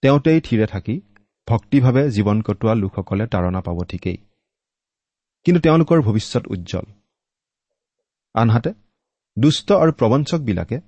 তেওঁতেই 0.00 0.40
থিৰে 0.40 0.66
থাকি 0.66 1.00
ভক্তিভাৱে 1.48 2.10
জীৱন 2.10 2.40
কটোৱা 2.40 2.74
লোকসকলে 2.74 3.26
তাৰণা 3.26 3.60
পাব 3.60 3.84
ঠিকেই। 3.84 4.16
কিন্তু 5.44 5.60
তেওঁলোকৰ 5.60 6.02
ভৱিষ্যত 6.02 6.46
উজ্জ্বল। 6.46 6.84
আনহাতে 8.34 8.74
দুষ্ট 9.38 9.72
আৰু 9.72 9.92
প্ৰবঞ্চকবিলাকে 9.92 10.80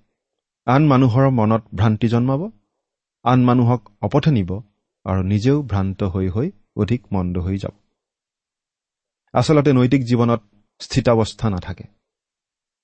আন 0.67 0.87
মানুহৰ 0.87 1.31
মনত 1.31 1.63
ভ্ৰান্তি 1.75 2.09
জন্মাব 2.09 2.51
আন 3.23 3.45
মানুহক 3.45 3.91
অপথে 4.03 4.31
নিব 4.31 4.61
আৰু 5.05 5.23
নিজেও 5.23 5.63
ভ্ৰান্ত 5.63 6.03
হৈ 6.03 6.29
হৈ 6.29 6.51
অধিক 6.77 7.07
মন্দ 7.13 7.39
হৈ 7.39 7.57
যাব। 7.57 7.75
আচলতে 9.33 9.73
নৈতিক 9.73 10.03
জীৱনত 10.03 10.43
স্থিতাৱস্থা 10.81 11.51
নাথাকে। 11.51 11.85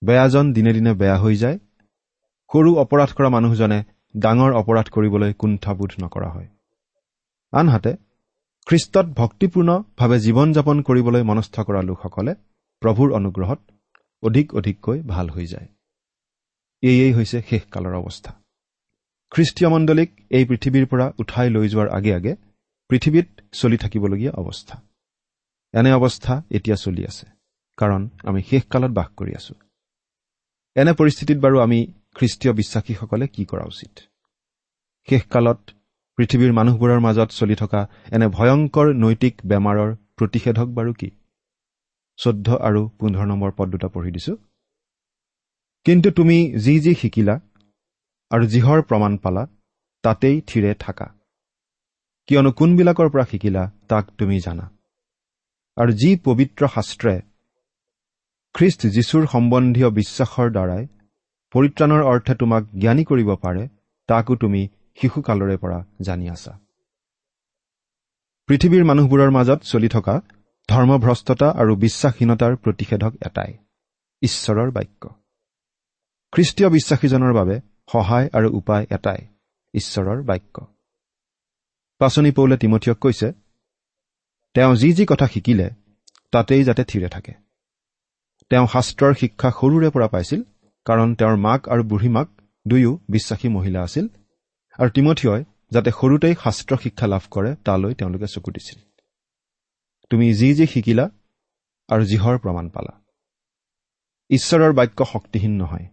বেয়াজন 0.04 0.52
দিনে 0.52 0.72
দিনে 0.72 0.92
বেয়া 0.92 1.18
হৈ 1.18 1.36
যায় 1.36 1.58
সৰু 2.50 2.70
অপৰাধ 2.76 3.10
কৰা 3.16 3.28
মানুহজনে 3.28 3.78
ডাঙৰ 4.14 4.52
অপৰাধ 4.52 4.86
কৰিবলৈ 4.90 5.32
কুণ্ঠাবোধ 5.32 5.92
নকৰা 6.02 6.28
হয়। 6.28 6.48
আনহাতে 7.52 7.92
খ্ৰীষ্টত 8.66 9.06
ভক্তিপূৰ্ণভাৱে 9.20 10.18
জীৱন 10.18 10.48
যাপন 10.52 10.76
কৰিবলৈ 10.82 11.22
মনস্থ 11.22 11.56
কৰা 11.60 11.80
লোকসকলে 11.82 12.32
প্ৰভুৰ 12.82 13.08
অনুগ্ৰহত 13.12 13.60
অধিক 14.22 14.46
অধিককৈ 14.54 14.98
ভাল 15.12 15.26
হৈ 15.30 15.46
যায়। 15.46 15.68
এয়েই 16.82 17.12
হৈছে 17.12 17.38
শেষকালৰ 17.48 17.94
অৱস্থা। 17.94 18.32
খ্ৰীষ্টীয় 19.32 19.68
মণ্ডলীক 19.70 20.10
এই 20.30 20.44
পৃথিৱীৰ 20.44 20.86
পৰা 20.86 21.06
উঠাই 21.18 21.48
লৈ 21.50 21.66
যোৱাৰ 21.68 21.88
আগে 21.88 22.12
আগে 22.14 22.32
পৃথিৱীত 22.90 23.28
চলি 23.52 23.76
থাকিবলগীয়া 23.76 24.32
অৱস্থা। 24.32 24.76
এনে 25.74 25.90
অৱস্থা 25.92 26.34
এতিয়া 26.50 26.76
চলি 26.76 27.02
আছে 27.04 27.26
কাৰণ 27.78 28.08
আমি 28.24 28.40
শেষকালত 28.42 28.90
বাস 28.90 29.08
কৰি 29.16 29.32
আছো। 29.34 29.54
এনে 30.76 30.92
পৰিস্থিতিত 30.92 31.38
বাৰু 31.38 31.56
আমি 31.60 31.78
খ্ৰীষ্টীয় 32.16 32.54
বিশ্বাসীসকলে 32.54 33.28
কি 33.28 33.44
কৰা 33.44 33.64
উচিত? 33.64 33.98
শেষকালত 35.10 35.70
পৃথিৱীৰ 36.16 36.52
মানুহবোৰৰ 36.52 37.00
মাজত 37.00 37.28
চলি 37.30 37.54
থকা 37.54 37.88
এনে 38.12 38.28
ভয়ংকৰ 38.28 38.86
নৈতিক 38.94 39.40
বেমাৰৰ 39.46 39.94
প্ৰতিষেধক 40.16 40.68
বাৰু 40.68 40.92
কি? 40.92 41.10
চৈধ্য 42.16 42.52
আৰু 42.52 42.88
পোন্ধৰ 42.88 43.26
নম্বৰ 43.26 43.52
পদ 43.56 43.68
দুটা 43.68 43.88
পঢ়ি 43.88 44.10
দিছো। 44.10 44.36
কিন্তু 45.84 46.10
তুমি 46.10 46.58
যি 46.58 46.80
যি 46.80 46.94
শিকিলা 46.94 47.40
আৰু 48.30 48.46
যিহৰ 48.46 48.82
প্ৰমাণ 48.82 49.16
পালা 49.16 49.46
তাতেই 50.02 50.40
থিৰে 50.40 50.74
থাকা। 50.74 51.06
কিয়নো 52.26 52.52
কোনবিলাকৰ 52.52 53.08
পৰা 53.10 53.24
শিকিলা 53.24 53.70
তাক 53.88 54.10
তুমি 54.18 54.40
জানা। 54.40 54.70
আৰু 55.76 55.92
যি 55.92 56.16
পবিত্ৰ 56.24 56.68
শাস্ত্ৰে 56.74 57.20
খ্ৰীষ্ট 58.54 58.86
যীশুৰ 58.86 59.26
সম্বন্ধীয় 59.26 59.90
বিশ্বাসৰ 59.90 60.50
দ্বাৰাই 60.50 60.86
পৰিত্ৰাণৰ 61.52 62.02
অৰ্থে 62.02 62.34
তোমাক 62.34 62.62
জ্ঞানী 62.78 63.04
কৰিব 63.04 63.30
পাৰে 63.34 63.68
তাকো 64.08 64.36
তুমি 64.36 64.68
শিশুকালৰে 65.00 65.56
পৰা 65.56 65.78
জানি 66.00 66.28
আছা। 66.28 66.52
পৃথিৱীৰ 68.48 68.84
মানুহবোৰৰ 68.84 69.30
মাজত 69.30 69.60
চলি 69.62 69.88
থকা 69.88 70.14
ধৰ্মভ্ৰষ্টতা 70.68 71.48
আৰু 71.50 71.76
বিশ্বাসহীনতাৰ 71.76 72.56
প্ৰতিষেধক 72.56 73.12
এটাই 73.26 73.52
ঈশ্বৰৰ 74.22 74.70
বাক্য। 74.70 75.02
খ্ৰীষ্টীয় 76.32 76.68
বিশ্বাসীজনৰ 76.70 77.32
বাবে 77.32 77.60
সহায় 77.92 78.26
আৰু 78.32 78.48
উপায় 78.50 78.86
এটাই 78.90 79.20
ঈশ্বৰৰ 79.74 80.22
বাক্য। 80.22 80.66
পাচনি 81.98 82.30
পৌলে 82.30 82.56
তিমঠিয়ক 82.56 82.98
কৈছে 82.98 83.32
তেওঁ 84.54 84.74
যি 84.76 84.92
যি 84.92 85.04
কথা 85.06 85.26
শিকিলে 85.26 85.70
তাতেই 86.32 86.64
যাতে 86.64 86.84
থিৰে 86.84 87.08
থাকে। 87.08 87.32
তেওঁ 88.50 88.66
শাস্ত্ৰৰ 88.66 89.14
শিক্ষা 89.14 89.50
সৰুৰে 89.50 89.90
পৰা 89.90 90.08
পাইছিল 90.08 90.42
কাৰণ 90.86 91.14
তেওঁৰ 91.14 91.36
মাক 91.36 91.68
আৰু 91.68 91.82
বুঢ়ী 91.82 92.08
মাক 92.08 92.28
দুয়ো 92.68 92.98
বিশ্বাসী 93.08 93.48
মহিলা 93.48 93.82
আছিল 93.82 94.08
আৰু 94.78 94.90
তিমঠিয়ই 94.90 95.44
যাতে 95.70 95.90
সৰুতেই 95.90 96.34
শাস্ত্ৰ 96.44 96.76
শিক্ষা 96.82 97.06
লাভ 97.06 97.22
কৰে 97.30 97.54
তালৈ 97.64 97.94
তেওঁলোকে 97.94 98.26
চকু 98.26 98.50
দিছিল। 98.50 98.78
তুমি 100.10 100.34
যি 100.34 100.54
যি 100.54 100.66
শিকিলা 100.66 101.10
আৰু 101.88 102.04
যিহৰ 102.04 102.38
প্ৰমাণ 102.38 102.68
পালা। 102.68 103.02
ঈশ্বৰৰ 104.30 104.72
বাক্য 104.72 105.04
শক্তিহীন 105.12 105.56
নহয়। 105.56 105.86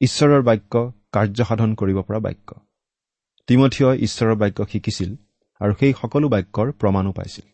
ঈশ্বৰৰ 0.00 0.42
বাক্য 0.42 0.92
কাৰ্যসাধন 1.12 1.74
কৰিব 1.74 2.02
পৰা 2.02 2.18
বাক্য। 2.18 2.54
তিমঠিয়ই 3.46 3.98
ঈশ্বৰৰ 3.98 4.34
বাক্য 4.34 4.66
শিকিছিল 4.66 5.16
আৰু 5.60 5.72
সেই 5.80 5.92
সকলো 6.02 6.28
বাক্যৰ 6.28 6.72
প্ৰমাণো 6.72 7.12
পাইছিল। 7.12 7.46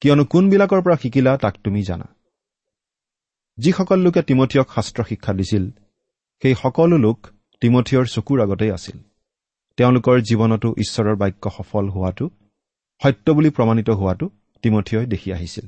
কিয়নো 0.00 0.24
কোনবিলাকৰ 0.24 0.82
পৰা 0.82 0.96
শিকিলা 0.96 1.36
তাক 1.36 1.54
তুমি 1.64 1.82
জানা। 1.82 2.08
যিসকল 3.60 3.98
লোকে 3.98 4.22
তিমঠিয়ক 4.22 4.68
শাস্ত্ৰ 4.74 5.00
শিক্ষা 5.04 5.32
দিছিল 5.32 5.64
সেই 6.42 6.54
সকলো 6.54 6.96
লোক 6.98 7.18
তিমঠিয়ৰ 7.62 8.04
চকুৰ 8.06 8.38
আগতেই 8.40 8.70
আছিল। 8.70 8.98
তেওঁলোকৰ 9.78 10.16
জীৱনতো 10.20 10.68
ঈশ্বৰৰ 10.78 11.16
বাক্য 11.16 11.44
সফল 11.50 11.84
হোৱাটো 11.88 12.26
সত্য 13.02 13.26
বুলি 13.32 13.50
প্ৰমাণিত 13.50 13.90
হোৱাটো 13.90 14.26
তিমঠিয়ই 14.62 15.06
দেখি 15.06 15.28
আহিছিল। 15.32 15.66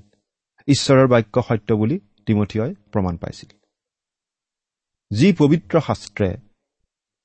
ঈশ্বৰৰ 0.69 1.07
বাক্য 1.07 1.43
সত্য 1.49 1.69
বুলি 1.75 1.97
তিমঠিয়ই 2.27 2.75
প্ৰমাণ 2.93 3.17
পাইছিল। 3.17 3.51
যি 5.11 5.29
পবিত্ৰ 5.33 5.81
শাস্ত্ৰে 5.81 6.29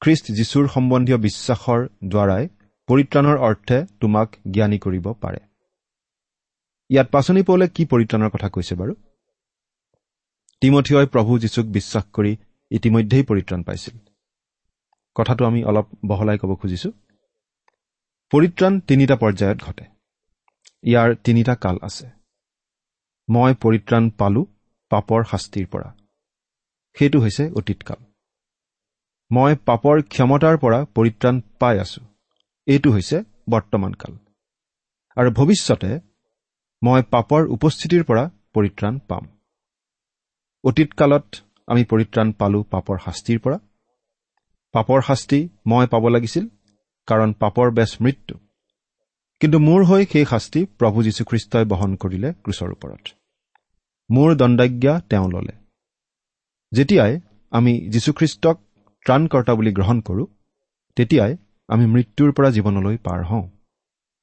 খ্ৰীষ্ট 0.01 0.25
যীশুৰ 0.31 0.65
সম্বন্ধীয় 0.67 1.17
বিশ্বাসৰ 1.17 1.81
দ্বাৰাই 2.07 2.43
পৰিত্ৰাণৰ 2.87 3.37
অৰ্থে 3.37 3.77
তোমাক 4.01 4.35
জ্ঞানী 4.51 4.77
কৰিব 4.79 5.05
পাৰে। 5.13 5.39
ইয়াত 6.89 7.07
পাচনি 7.11 7.41
পৌলে 7.43 7.65
কি 7.67 7.83
পৰিত্ৰাণৰ 7.85 8.29
কথা 8.29 8.49
কৈছে 8.49 8.75
বাৰু? 8.75 8.93
তিমঠিয়ই 10.61 11.07
প্ৰভু 11.07 11.39
যীশুক 11.39 11.65
বিশ্বাস 11.65 12.05
কৰি 12.13 12.37
ইতিমধ্যেই 12.71 13.23
পৰিত্ৰাণ 13.23 13.63
পাইছিল। 13.63 13.97
কথাটো 15.15 15.45
আমি 15.45 15.63
অলপ 15.63 15.87
বহলাই 16.05 16.37
ক'ব 16.37 16.55
খুজিছো। 16.55 16.91
পৰিত্ৰাণ 18.31 18.79
তিনিটা 18.79 19.15
পৰ্যায়ত 19.15 19.59
ঘটে। 19.61 19.85
ইয়াৰ 20.83 21.15
তিনিটা 21.15 21.55
কাল 21.55 21.77
আছে। 21.81 22.07
মই 23.29 23.53
পৰিত্ৰাণ 23.53 24.09
পালো 24.09 24.45
পাপৰ 24.89 25.23
শাস্তিৰ 25.23 25.67
পৰা। 25.67 25.95
সেইটো 26.97 27.19
হৈছে 27.19 27.49
অতীতকাল। 27.51 28.03
মই 29.31 29.55
পাপৰ 29.65 30.01
ক্ষমতাৰ 30.01 30.57
পৰা 30.57 30.85
পৰিত্ৰাণ 30.85 31.41
পাই 31.59 31.79
আছো। 31.79 32.01
এইটো 32.67 32.91
হৈছে 32.91 33.23
বৰ্তমান 33.49 33.93
কাল। 33.93 34.13
আৰু 35.17 35.31
ভৱিষ্যতে 35.31 35.99
মই 36.83 37.01
পাপৰ 37.11 37.41
উপস্থিতিৰ 37.47 38.03
পৰা 38.03 38.29
পৰিত্ৰাণ 38.53 38.99
পাম। 38.99 39.36
অতীতকালত 40.63 41.35
আমি 41.67 41.83
পৰিত্ৰাণ 41.83 42.31
পালো 42.31 42.63
পাপৰ 42.63 42.97
শাস্তিৰ 43.05 43.39
পৰা। 43.39 43.59
পাপৰ 44.73 45.01
শাস্তি 45.01 45.49
মই 45.67 45.87
পাব 45.87 46.07
লাগিছিল 46.07 46.47
কাৰণ 47.07 47.33
পাপৰ 47.33 47.71
বেচ 47.71 47.97
মৃত্যু। 48.01 48.39
কিন্তু 49.39 49.59
মোৰ 49.59 49.83
হৈ 49.83 50.05
সেই 50.05 50.25
শাস্তি 50.25 50.65
প্ৰভু 50.65 51.03
যীশুখ্ৰীষ্টই 51.03 51.65
বহন 51.65 51.95
কৰিলে 51.95 52.33
ক্ৰুচৰ 52.33 52.71
ওপৰত। 52.71 53.07
মোৰ 54.11 54.35
দণ্ডাজ্ঞা 54.35 54.99
তেওঁ 54.99 55.29
ললে। 55.29 55.51
যেতিয়াই 56.71 57.19
আমি 57.51 57.89
যীশুখ্ৰীষ্টক 57.89 58.59
ত্ৰাণকৰ্তা 59.05 59.55
বুলি 59.55 59.73
গ্ৰহণ 59.73 60.01
কৰোঁ 60.01 60.25
তেতিয়াই 60.95 61.37
আমি 61.67 61.85
মৃত্যুৰ 61.85 62.31
পৰা 62.31 62.49
জীৱনলৈ 62.49 62.97
পাৰ 62.97 63.23
হওঁ। 63.23 63.49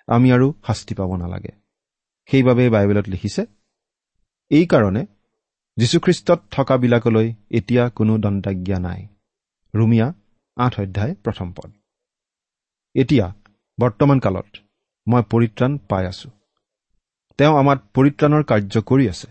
আমি 0.07 0.33
আৰু 0.33 0.55
শাস্তি 0.66 0.94
পাব 0.94 1.16
নালাগে। 1.16 1.51
সেইবাবে 2.31 2.70
বাইবেলত 2.70 3.09
লিখিছে 3.09 3.47
এইকাৰণে 4.51 5.07
যীশুখ্ৰীষ্টত 5.76 6.40
থকাবিলাকলৈ 6.50 7.34
এতিয়া 7.50 7.88
কোনো 7.88 8.18
দণ্ডাজ্ঞা 8.18 8.78
নাই। 8.78 9.06
ৰুমিয়া 9.74 10.06
আঠ 10.56 10.80
অধ্যায় 10.80 11.14
প্ৰথম 11.14 11.52
পদ। 11.52 11.70
এতিয়া 12.94 13.26
বৰ্তমান 13.78 14.18
কালত 14.18 14.46
মই 15.06 15.22
পৰিত্ৰাণ 15.30 15.78
পাই 15.78 16.06
আছো। 16.06 16.28
তেওঁ 17.38 17.54
আমাক 17.58 17.78
পৰিত্ৰাণৰ 17.94 18.42
কাৰ্য 18.44 18.82
কৰি 18.82 19.08
আছে 19.08 19.28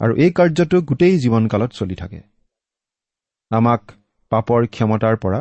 আৰু 0.00 0.12
এই 0.16 0.30
কাৰ্যটো 0.30 0.80
গোটেই 0.80 1.18
জীৱনকালত 1.18 1.70
চলি 1.72 1.94
থাকে। 1.94 2.20
আমাক 3.50 3.82
পাপৰ 4.30 4.66
ক্ষমতাৰ 4.66 5.16
পৰা 5.16 5.40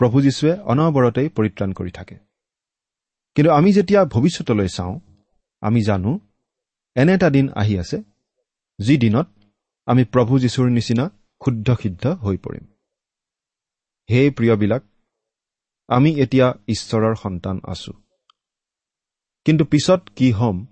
প্ৰভু 0.00 0.22
যীশুৱে 0.22 0.52
অনবৰতেই 0.62 1.28
পৰিত্ৰাণ 1.28 1.70
কৰি 1.72 1.90
থাকে। 1.90 2.16
কিন্তু 3.34 3.50
আমি 3.52 3.72
যেতিয়া 3.72 4.04
ভৱিষ্যতলৈ 4.04 4.68
চাওঁ 4.68 5.00
আমি 5.60 5.80
জানো 5.82 6.20
এনে 6.96 7.12
এটা 7.14 7.30
দিন 7.30 7.46
আহি 7.52 7.78
আছে 7.78 8.02
যি 8.78 8.96
দিনত 8.96 9.26
আমি 9.90 10.04
প্ৰভু 10.04 10.38
যীশুৰ 10.38 10.70
নিচিনা 10.70 11.04
শুদ্ধ 11.44 11.76
সিদ্ধ 11.82 12.06
হৈ 12.06 12.36
পৰিম। 12.36 12.64
হে 14.10 14.30
প্ৰিয়বিলাক 14.30 14.82
আমি 15.88 16.10
এতিয়া 16.10 16.54
ঈশ্বৰৰ 16.68 17.14
সন্তান 17.14 17.60
আছো। 17.64 17.92
কিন্তু 19.44 19.64
পিছত 19.64 20.08
কি 20.16 20.32
হ'ম 20.32 20.66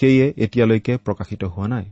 সেয়ে 0.00 0.34
এতিয়ালৈকে 0.36 0.96
প্ৰকাশিত 0.96 1.44
হোৱা 1.44 1.68
নাই। 1.68 1.90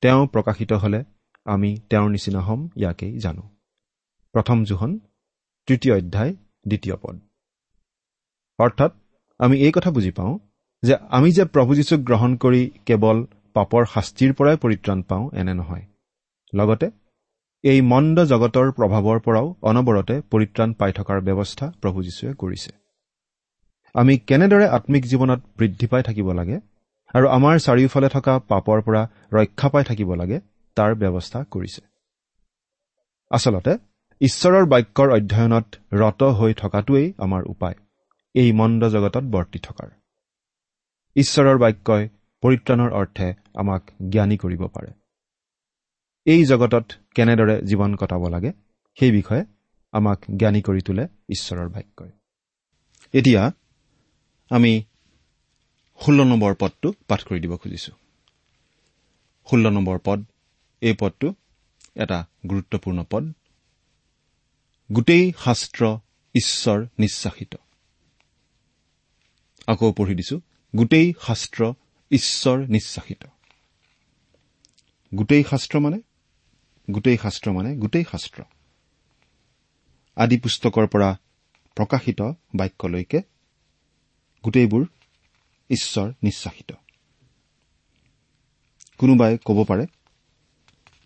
তেওঁ 0.00 0.26
প্ৰকাশিত 0.26 0.72
হলে 0.72 1.04
আমি 1.44 1.76
তেওঁৰ 1.90 2.10
নিচিনা 2.10 2.40
হ'ম 2.40 2.68
ইয়াকেই 2.76 3.18
জানো। 3.18 3.42
প্ৰথম 4.32 4.64
জোহন 4.64 4.98
তৃতীয় 5.66 5.94
অধ্যায় 5.98 6.34
দ্বিতীয় 6.68 6.96
পদ। 6.96 7.20
অৰ্থাৎ 8.58 8.92
আমি 9.38 9.56
এই 9.58 9.72
কথা 9.72 9.90
বুজি 9.90 10.10
পাওঁ 10.10 10.38
যে 10.82 10.96
আমি 10.96 11.32
যে 11.32 11.44
প্ৰভু 11.44 11.74
যীশুক 11.74 12.00
গ্ৰহণ 12.00 12.36
কৰি 12.36 12.70
কেৱল 12.86 13.26
পাপৰ 13.54 13.82
শাস্তিৰ 13.94 14.32
পৰাই 14.32 14.56
পৰিত্ৰাণ 14.56 14.98
পাওঁ 15.02 15.24
এনে 15.32 15.54
নহয়। 15.54 15.84
লগতে 16.52 16.86
এই 17.64 17.80
মন্দ 17.82 18.16
জগতৰ 18.24 18.66
প্ৰভাৱৰ 18.72 19.18
পৰাও 19.20 19.46
অনবৰতে 19.62 20.14
পৰিত্ৰাণ 20.30 20.70
পাই 20.72 20.92
থকাৰ 20.92 21.18
ব্যৱস্থা 21.20 21.66
প্ৰভু 21.80 21.98
যীশুৱে 22.02 22.34
কৰিছে। 22.34 22.70
আমি 23.94 24.14
কেনেদৰে 24.18 24.66
আত্মিক 24.68 25.02
জীৱনত 25.06 25.40
বৃদ্ধি 25.58 25.86
পাই 25.86 26.02
থাকিব 26.02 26.28
লাগে 26.32 26.56
আৰু 27.14 27.26
আমাৰ 27.28 27.54
চাৰিওফালে 27.58 28.08
থকা 28.08 28.34
পাপৰ 28.48 28.78
পৰা 28.82 29.02
ৰক্ষা 29.32 29.68
পাই 29.68 29.84
থাকিব 29.84 30.10
লাগে 30.14 30.38
তাৰ 30.76 30.90
ব্যৱস্থা 30.94 31.38
কৰিছে। 31.50 31.82
আচলতে 33.30 33.72
ঈশ্বৰৰ 34.20 34.64
বাক্যৰ 34.64 35.08
অধ্যয়নত 35.10 35.66
ৰত 35.92 36.22
হৈ 36.38 36.52
থকাটোৱেই 36.54 37.06
আমাৰ 37.18 37.42
উপায় 37.44 37.76
এই 38.34 38.52
মন্দ 38.52 38.82
জগতত 38.88 39.24
বৰ্তি 39.24 39.58
থকাৰ। 39.58 39.88
ঈশ্বৰৰ 41.16 41.58
বাক্যই 41.58 42.04
পৰিত্ৰাণৰ 42.42 42.90
অৰ্থে 42.92 43.34
আমাক 43.54 43.90
জ্ঞানী 44.10 44.36
কৰিব 44.36 44.62
পাৰে। 44.66 44.90
এই 46.26 46.44
জগতত 46.44 46.86
কেনেদৰে 47.14 47.54
জীৱন 47.62 47.96
কটাব 47.96 48.28
লাগে 48.28 48.52
সেই 48.98 49.10
বিষয়ে 49.10 49.44
আমাক 49.92 50.18
জ্ঞানী 50.36 50.62
কৰি 50.62 50.80
তোলে 50.80 51.04
ঈশ্বৰৰ 51.28 51.68
বাক্যই। 51.68 52.10
এতিয়া 53.18 53.42
আমি 54.50 54.82
ষোল্ল 56.00 56.24
নম্বৰ 56.24 56.54
পদটো 56.60 56.92
পাঠ 57.08 57.20
কৰি 57.24 57.40
দিব 57.40 57.56
খুজিছো। 57.56 57.92
ষোল্ল 59.50 59.70
নম্বৰ 59.70 59.98
পদ 60.04 60.24
এই 60.80 60.94
পদটো 61.00 61.34
এটা 61.96 62.18
গুৰুত্বপূৰ্ণ 62.50 63.04
পদ। 63.10 63.24
গোটেই 64.92 65.32
শাস্ত্ৰ 65.44 65.98
ঈশ্বৰ 66.34 66.86
নিশ্বাসিত। 66.98 67.54
আকৌ 69.66 69.92
পঢ়ি 69.92 70.14
দিছো। 70.14 70.40
গোটেই 70.76 71.14
শাস্ত্ৰ 71.26 71.74
ঈশ্বৰ 72.12 72.58
নিশ্বাসিত। 72.58 73.24
গোটেই 75.14 75.44
শাস্ত্ৰ 75.50 75.80
মানে? 75.80 76.00
গোটেই 76.90 77.18
শাস্ত্ৰ 77.18 77.52
মানে? 77.52 77.76
গোটেই 77.76 78.04
শাস্ত্ৰ। 78.10 78.42
আদি 80.16 80.36
পুস্তকৰ 80.38 80.86
পৰা 80.86 81.18
প্ৰকাশিত 81.74 82.22
বাক্যলৈকে 82.54 83.22
গোটেইবোৰ 84.44 84.86
ঈশ্বৰ 85.70 86.12
নিশ্বাসিত। 86.22 86.72
কোনোবাই 88.98 89.38
ক'ব 89.44 89.64
পাৰে 89.64 89.86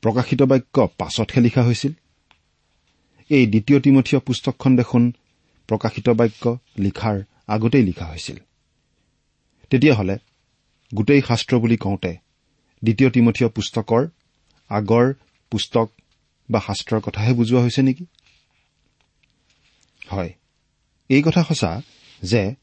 প্ৰকাশিত 0.02 0.42
বাক্য 0.42 0.88
পাছতহে 0.98 1.40
লিখা 1.40 1.62
হৈছিল। 1.62 1.92
এই 3.28 3.46
দ্বিতীয় 3.46 3.80
তিমঠীয় 3.80 4.20
পুস্তকখন 4.20 4.76
দেখোন 4.76 5.12
প্ৰকাশিত 5.66 6.08
বাক্য 6.08 6.58
লিখাৰ 6.78 7.22
আগতেই 7.46 7.82
লিখা 7.82 8.06
হৈছিল। 8.06 8.36
তেতিয়াহ'লে 9.70 10.18
গোটেই 10.94 11.22
শাস্ত্ৰ 11.22 11.58
বুলি 11.58 11.76
কওঁতে 11.76 12.16
দ্বিতীয় 12.84 13.10
তিমঠীয় 13.10 13.50
পুস্তকৰ 13.50 14.08
আগৰ 14.68 15.14
পুস্তক 15.50 15.90
বা 16.50 16.60
শাস্ত্ৰৰ 16.60 17.00
কথাহে 17.00 17.32
বুজোৱা 17.32 17.62
হৈছে 17.62 17.82
নেকি? 17.82 18.06
হয়। 20.06 20.34
এই 21.08 21.22
কথা 21.22 21.44
সঁচা 21.44 21.82
যে 22.22 22.54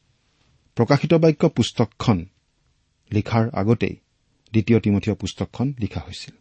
প্ৰকাশিত 0.74 1.14
বাক্য 1.14 1.48
পুস্তকখন 1.48 2.26
লিখাৰ 3.12 3.50
আগতেই 3.50 3.96
দ্বিতীয় 4.52 4.80
তিমঠীয় 4.80 5.16
পুস্তকখন 5.16 5.74
লিখা 5.80 6.00
হৈছিল। 6.00 6.34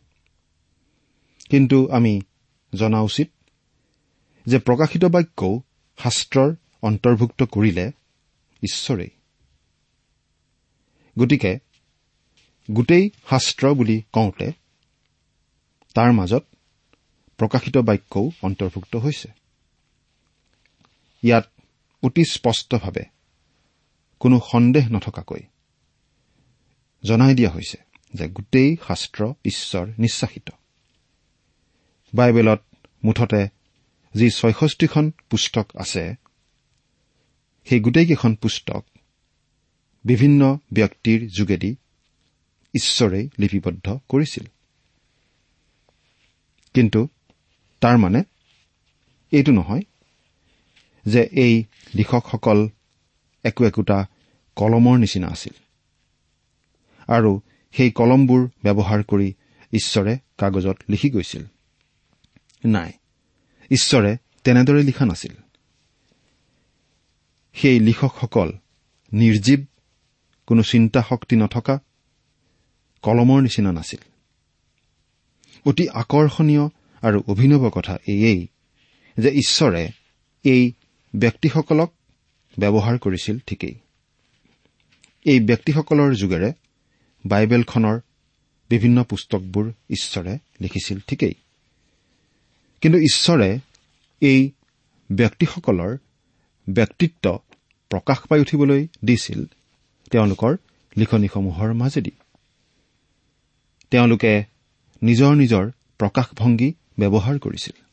কিন্তু 1.50 1.88
আমি 1.88 2.22
জনা 2.76 3.02
উচিত 3.02 3.30
যে 4.46 4.60
প্ৰকাশিত 4.60 5.06
বাক্যও 5.06 5.62
শাস্ত্ৰৰ 5.98 6.56
অন্তৰ্ভুক্ত 6.82 7.43
কৰিলে 7.43 7.91
ঈশ্বৰেই। 8.63 9.10
গতিকে 11.19 11.60
গোটেই 12.71 13.10
শাস্ত্ৰ 13.30 13.73
বুলি 13.73 14.02
কওঁতে 14.13 14.52
তাৰ 15.93 16.12
মাজত 16.12 16.43
প্ৰকাশিত 17.38 17.78
বাক্যও 17.78 18.32
অন্তৰ্ভুক্ত 18.41 18.95
হৈছে। 18.95 19.30
ইয়াত 21.23 21.49
অতি 22.04 22.23
স্পষ্টভাৱে 22.32 23.04
কোনো 24.19 24.39
সন্দেহ 24.52 24.89
নথকাকৈ 24.89 25.39
জনাই 27.04 27.36
দিয়া 27.36 27.52
হৈছে 27.52 27.78
যে 28.13 28.28
গোটেই 28.28 28.78
শাস্ত্ৰ 28.88 29.34
ঈশ্বৰ 29.45 29.88
নিশ্বাসিত। 29.99 30.49
বাইবেলত 32.15 32.62
মুঠতে 33.04 33.47
যি 34.13 34.30
ছয়ষষ্ঠিখন 34.30 35.12
পুস্তক 35.30 35.67
আছে 35.76 36.15
সেই 37.65 37.80
গোটেইকেইখন 37.80 38.36
পুস্তক 38.36 38.86
বিভিন্ন 40.06 40.58
ব্যক্তিৰ 40.73 41.30
যোগেদি 41.38 41.76
ঈশ্বৰেই 42.73 43.29
লিপিবদ্ধ 43.39 43.97
কৰিছিল। 44.09 44.45
কিন্তু 46.73 47.07
তাৰ 47.81 47.97
মানে 47.97 48.23
এইটো 49.31 49.51
নহয় 49.51 49.81
যে 51.05 51.21
এই 51.21 51.63
লিখকসকল 51.95 52.69
একো 53.43 53.65
একোটা 53.65 54.05
কলমৰ 54.55 54.97
নিচিনা 54.97 55.27
আছিল। 55.27 55.53
আৰু 57.07 57.41
সেই 57.71 57.91
কলমবোৰ 57.91 58.49
ব্যৱহাৰ 58.63 59.03
কৰি 59.03 59.33
ঈশ্বৰে 59.73 60.17
কাগজত 60.38 60.77
লিখি 60.89 61.09
গৈছিল। 61.09 61.45
নাই 62.65 62.91
ঈশ্বৰে 63.71 64.17
তেনেদৰে 64.43 64.83
লিখা 64.83 65.05
নাছিল। 65.05 65.31
সেই 67.53 67.79
লিখকসকল 67.79 68.51
নিৰ্জীৱ 69.13 69.65
কোনো 70.47 70.63
চিন্তা 70.63 71.03
শক্তি 71.09 71.36
নথকা 71.36 71.79
কলমৰ 73.03 73.41
নিচিনা 73.41 73.71
নাছিল। 73.71 73.99
অতি 75.65 75.89
আকৰ্ষণীয় 75.89 76.65
আৰু 77.01 77.23
অভিনৱ 77.27 77.69
কথা 77.69 77.97
এয়েই 78.07 78.47
যে 79.17 79.29
ঈশ্বৰে 79.29 79.89
এই 80.43 80.71
ব্যক্তিসকলক 81.15 81.93
ব্যৱহাৰ 82.59 82.97
কৰিছিল 82.97 83.39
ঠিকেই। 83.47 83.75
এই 85.25 85.39
ব্যক্তিসকলৰ 85.39 86.13
যোগেৰে 86.13 86.53
বাইবেলখনৰ 87.25 87.99
বিভিন্ন 88.69 89.03
পুস্তকবোৰ 89.03 89.71
ঈশ্বৰে 89.89 90.37
লিখিছিল 90.61 90.99
ঠিকেই। 91.07 91.33
কিন্তু 92.81 92.99
ঈশ্বৰে 92.99 93.59
এই 94.21 94.51
ব্যক্তিসকলৰ 95.11 95.97
ব্যক্তিত্ব 96.69 97.39
প্ৰকাশ 97.89 98.19
পাই 98.19 98.39
উঠিবলৈ 98.39 98.87
দিছিল 99.05 99.45
তেওঁলোকৰ 100.11 100.57
লিখনিসমূহৰ 100.97 101.73
মাজেদি। 101.73 102.11
তেওঁলোকে 103.93 104.43
নিজৰ 105.03 105.36
নিজৰ 105.36 105.71
প্ৰকাশভংগী 105.97 106.73
ব্যৱহাৰ 106.99 107.39
কৰিছিল। 107.39 107.84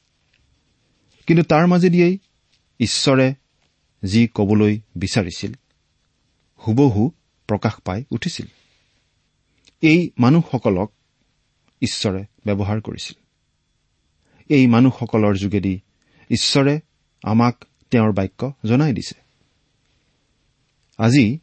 কিন্তু 1.27 1.45
তাৰ 1.45 1.67
মাজেদিয়েই 1.67 2.19
ঈশ্বৰে 2.81 3.35
যি 4.05 4.29
কবলৈ 4.35 4.81
বিচাৰিছিল 4.97 5.53
হুবহু 6.67 7.11
প্ৰকাশ 7.47 7.73
পাই 7.85 8.05
উঠিছিল। 8.11 8.47
এই 9.81 10.11
মানুহসকলক 10.19 10.93
ঈশ্বৰে 11.83 12.25
ব্যৱহাৰ 12.47 12.81
কৰিছিল। 12.81 13.23
এই 14.49 14.67
মানুহসকলৰ 14.67 15.37
যোগেদি 15.37 15.81
ঈশ্বৰে 16.31 16.81
আমাক 17.23 17.65
তেওঁৰ 17.91 18.13
বাক্য 18.13 18.53
জনাই 18.65 18.93
দিছে। 18.93 19.15
আজি 20.99 21.39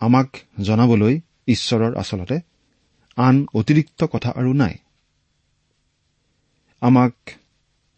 আমাক 0.00 0.36
জনাবলৈ 0.62 1.20
ঈশ্বৰৰ 1.46 1.96
আচলতে 1.96 2.53
আন 3.16 3.46
অতিৰিক্ত 3.54 4.04
কথা 4.04 4.30
আৰু 4.30 4.52
নাই। 4.52 4.74
আমাক 6.80 7.14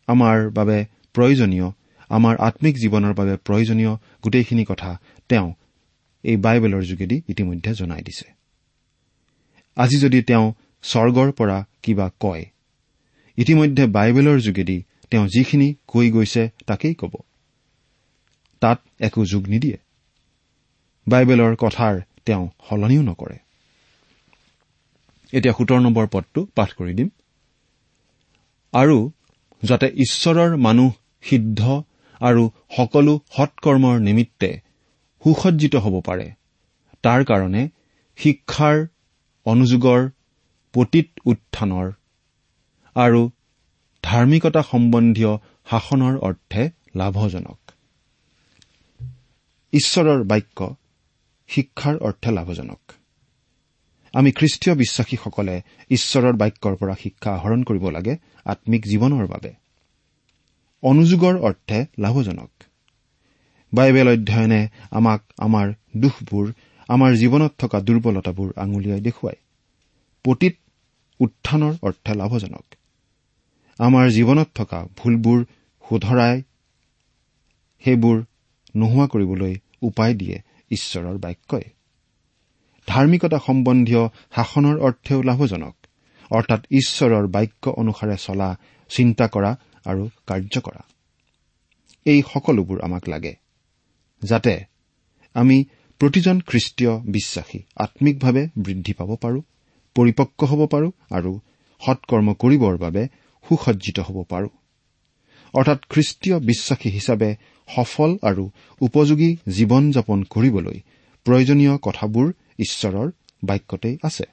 আমাৰ 0.07 0.51
বাবে 0.51 0.85
প্ৰয়োজনীয় 1.15 1.71
আমাৰ 2.11 2.37
আম্মিক 2.37 2.77
জীৱনৰ 2.77 3.15
বাবে 3.15 3.37
প্ৰয়োজনীয় 3.37 3.93
গোটেইখিনি 4.23 4.65
কথা 4.65 5.01
তেওঁ 5.29 5.55
এই 6.25 6.37
বাইবেলৰ 6.37 6.83
যোগেদি 6.83 7.23
ইতিমধ্যে 7.29 7.75
জনাই 7.75 8.03
দিছে। 8.03 8.27
আজি 9.77 9.97
যদি 10.01 10.23
তেওঁ 10.23 10.53
স্বৰ্গৰ 10.83 11.33
পৰা 11.33 11.65
কিবা 11.83 12.11
কয় 12.21 12.45
ইতিমধ্যে 13.37 13.87
বাইবেলৰ 13.87 14.39
যোগেদি 14.41 14.83
তেওঁ 15.11 15.27
যিখিনি 15.27 15.75
কৈ 15.87 16.11
গৈছে 16.11 16.49
তাকেই 16.67 16.95
কব। 16.95 17.15
তাত 18.61 18.79
একো 19.01 19.25
যোগ 19.25 19.49
নিদিয়ে। 19.49 19.79
বাইবেলৰ 21.09 21.57
কথাৰ 21.57 22.01
তেওঁ 22.25 22.49
সলনিও 22.69 23.03
নকৰে। 23.03 23.46
এতিয়া 25.33 25.55
সোতৰ 25.55 25.81
নম্বৰ 25.81 26.07
পদটো 26.07 26.41
পাঠ 26.55 26.71
কৰি 26.73 26.93
দিম। 26.95 27.09
আৰু 28.73 29.11
যাতে 29.63 29.87
ঈশ্বৰৰ 29.97 30.57
মানুহ 30.57 30.91
সিদ্ধ 31.23 31.61
আৰু 32.21 32.43
সকলো 32.77 33.13
সৎকৰ্মৰ 33.37 33.97
নিমিত্তে 34.01 34.51
সুসজ্জিত 35.25 35.75
হ'ব 35.77 35.95
পাৰে 36.01 36.27
তাৰ 37.03 37.21
কাৰণে 37.25 37.63
শিক্ষাৰ 38.19 38.77
অনুযোগৰ 39.47 40.01
পতীত 40.75 41.09
উত্থানৰ 41.25 41.89
আৰু 42.97 43.21
ধাৰ্মিকতা 44.05 44.63
সম্বন্ধীয় 44.63 45.33
শাসনৰ 45.71 46.15
অৰ্থে 46.19 46.63
লাভজনক। 46.97 47.61
ঈশ্বৰৰ 49.73 50.21
বাক্য 50.25 50.59
শিক্ষাৰ 51.49 51.97
অৰ্থে 51.99 52.31
লাভজনক। 52.31 52.81
আমি 54.17 54.31
খ্ৰীষ্টীয় 54.33 54.75
বিশ্বাসীসকলে 54.77 55.55
ঈশ্বৰৰ 55.91 56.35
বাক্যৰ 56.37 56.75
পৰা 56.77 56.95
শিক্ষা 56.95 57.31
আহৰণ 57.33 57.61
কৰিব 57.63 57.85
লাগে 57.89 58.15
আম্মিক 58.45 58.83
জীৱনৰ 58.87 59.27
বাবে। 59.27 59.51
অনুযোগৰ 60.83 61.35
অৰ্থে 61.39 61.79
লাভজনক। 61.99 62.51
বাইবেল 63.73 64.09
অধ্যয়নে 64.09 64.61
আমাক 64.91 65.21
আমাৰ 65.39 65.67
দুখবোৰ 65.97 66.47
আমাৰ 66.89 67.11
জীৱনত 67.15 67.53
থকা 67.59 67.79
দুৰ্বলতাবোৰ 67.81 68.49
আঙুলিয়াই 68.57 69.01
দেখুৱায়। 69.01 69.39
পতীত 70.25 70.55
উত্থানৰ 71.21 71.75
অৰ্থে 71.83 72.13
লাভজনক। 72.15 72.67
আমাৰ 73.79 74.05
জীৱনত 74.11 74.49
থকা 74.55 74.79
ভুলবোৰ 74.97 75.39
শুধৰাই 75.85 76.37
সেইবোৰ 77.85 78.17
নোহোৱা 78.77 79.07
কৰিবলৈ 79.07 79.55
উপায় 79.83 80.15
দিয়ে 80.15 80.37
ঈশ্বৰৰ 80.71 81.17
বাক্যই। 81.19 81.67
ধাৰ্মিকতা 82.89 83.39
সম্বন্ধীয় 83.39 84.03
শাসনৰ 84.37 84.77
অৰ্থেও 84.79 85.21
লাভজনক 85.23 85.75
অৰ্থাৎ 86.31 86.61
ঈশ্বৰৰ 86.71 87.27
বাক্য 87.27 87.65
অনুসাৰে 87.77 88.17
চলা 88.17 88.49
চিন্তা 88.91 89.27
কৰা 89.27 89.51
আৰু 89.87 90.03
কাৰ্য 90.27 90.55
কৰা। 90.67 90.83
এই 92.07 92.21
সকলোবোৰ 92.33 92.79
আমাক 92.81 93.05
লাগে 93.09 93.33
যাতে 94.23 94.55
আমি 95.37 95.57
প্ৰতিজন 96.01 96.37
খ্ৰীষ্টীয় 96.41 96.93
বিশ্বাসী 97.07 97.61
আম্মিকভাৱে 97.77 98.43
বৃদ্ধি 98.57 98.93
পাব 98.93 99.11
পাৰো 99.23 99.39
পৰিপক্ক 99.97 100.41
হ'ব 100.51 100.61
পাৰো 100.73 100.89
আৰু 101.11 101.33
সৎকৰ্ম 101.83 102.29
কৰিবৰ 102.43 102.75
বাবে 102.79 103.03
সুসজ্জিত 103.47 103.99
হ'ব 104.01 104.19
পাৰো। 104.29 104.49
অৰ্থাৎ 105.55 105.79
খ্ৰীষ্টীয় 105.93 106.37
বিশ্বাসী 106.41 106.89
হিচাপে 106.91 107.31
সফল 107.69 108.11
আৰু 108.23 108.45
উপযোগী 108.81 109.31
জীৱন 109.49 109.85
যাপন 109.91 110.19
কৰিবলৈ 110.33 110.77
প্ৰয়োজনীয় 111.27 111.75
কথাবোৰ 111.83 112.27
ঈশ্বৰৰ 112.59 113.11
বাক্যতেই 113.45 113.99
আছে। 114.03 114.25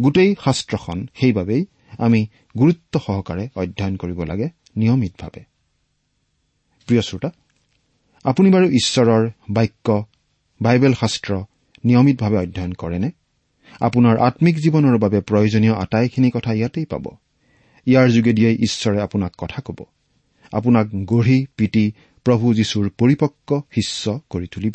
গোটেই 0.00 0.34
শাস্ত্ৰখন 0.44 1.06
সেইবাবেই 1.20 1.66
আমি 1.98 2.26
গুৰুত্ব 2.58 3.00
সহকাৰে 3.06 3.48
অধ্যয়ন 3.56 3.96
কৰিব 3.96 4.22
লাগে 4.22 4.48
নিয়মিতভাৱে। 4.76 5.44
প্ৰিয় 6.86 7.02
শ্ৰোতা 7.02 7.30
আপুনি 8.24 8.50
বাৰু 8.50 8.70
ঈশ্বৰৰ 8.70 9.30
বাক্য 9.50 10.04
বাইবেল 10.62 10.94
শাস্ত্ৰ 10.94 11.44
নিয়মিতভাৱে 11.84 12.36
অধ্যয়ন 12.36 12.72
কৰেনে? 12.72 13.10
আপোনাৰ 13.80 14.18
আম্মিক 14.18 14.56
জীৱনৰ 14.56 14.98
বাবে 14.98 15.20
প্ৰয়োজনীয় 15.20 15.74
আটাইখিনি 15.74 16.30
কথা 16.30 16.52
ইয়াতেই 16.52 16.84
পাব। 16.84 17.06
ইয়াৰ 17.86 18.08
যোগেদিয়ে 18.08 18.50
ঈশ্বৰে 18.52 19.00
আপোনাক 19.00 19.32
কথা 19.38 19.62
কব। 19.64 19.84
আপোনাক 20.52 20.86
গঢ়ি 21.04 21.46
পিটি 21.56 21.92
প্ৰভু 22.24 22.54
যীশুৰ 22.54 22.90
পৰিপক্ক 22.90 23.60
শিষ্য 23.74 24.20
কৰি 24.30 24.46
তুলিব। 24.46 24.74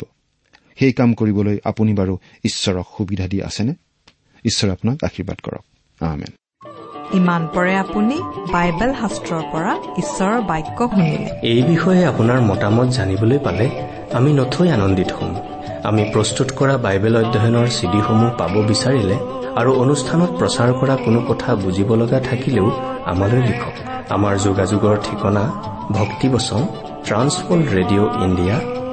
সেই 0.78 0.92
কাম 0.98 1.10
কৰিবলৈ 1.20 1.56
আপুনি 1.70 1.92
বাৰু 2.00 2.14
ঈশ্বৰক 2.44 2.86
সুবিধা 2.96 3.26
দি 3.32 3.38
আছেনে? 3.48 3.72
ঈশ্বৰে 4.44 4.70
আপোনাক 4.72 4.96
আশীৰ্বাদ 5.08 5.38
কৰক। 5.46 5.64
ইমান 7.18 7.42
পৰে 7.54 7.74
আপুনি 7.84 8.16
বাইবেল 8.52 8.90
শাস্ত্ৰৰ 9.00 9.42
পৰা 9.52 9.72
ঈশ্বৰৰ 10.02 10.40
বাক্য 10.50 10.78
শুনিলে 10.92 11.28
এই 11.52 11.62
বিষয়ে 11.62 12.02
আপোনাৰ 12.06 12.40
মতামত 12.40 12.88
জানিবলৈ 12.98 13.38
পালে 13.38 13.66
আমি 14.12 14.30
নথৈ 14.32 14.68
আনন্দিত 14.76 15.10
হ'ম। 15.18 15.32
আমি 15.88 16.02
প্ৰস্তুত 16.12 16.48
কৰা 16.58 16.74
বাইবেল 16.86 17.14
অধ্যয়নৰ 17.22 17.66
চিডিসমূহ 17.76 18.30
পাব 18.40 18.54
বিচাৰিলে 18.70 19.16
আৰু 19.60 19.70
অনুষ্ঠানত 19.84 20.30
প্ৰচাৰ 20.40 20.70
কৰা 20.80 20.94
কোনো 21.04 21.20
কথা 21.28 21.50
বুজিব 21.62 21.88
লগা 21.94 22.18
থাকিলেও 22.20 22.68
আমালৈ 23.10 23.40
লিখক। 23.48 23.74
আমাৰ 24.16 24.34
যোগাযোগৰ 24.46 24.96
ঠিকনা 25.04 25.44
ভক্তিবচন 25.90 26.62
ট্ৰান্সৱৰ্ল্ড 27.06 27.66
ৰেডিঅ' 27.76 28.12
ইণ্ডিয়া 28.26 28.56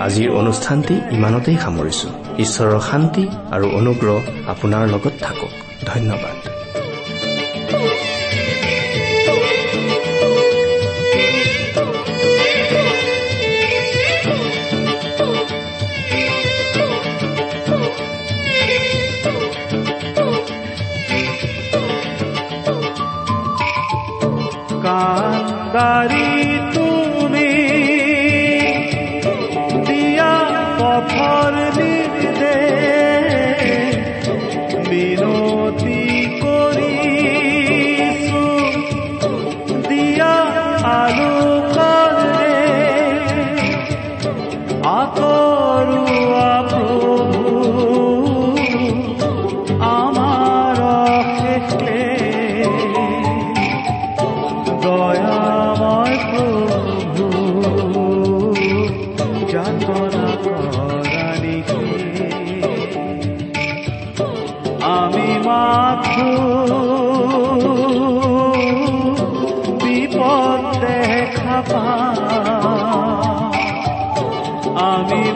আজিৰ 0.00 0.30
অনুষ্ঠানটি 0.30 0.94
ইমানতেই 1.10 1.56
সামৰিছো। 1.56 2.08
ঈশ্বৰৰ 2.38 2.80
শান্তি 2.80 3.28
আৰু 3.50 3.70
অনুগ্ৰহ 3.70 4.20
আপোনাৰ 4.46 4.88
লগত 4.88 5.12
থাকক। 5.20 5.48
ধন্যবাদ। 5.86 6.48
কান্দাৰি 24.82 26.33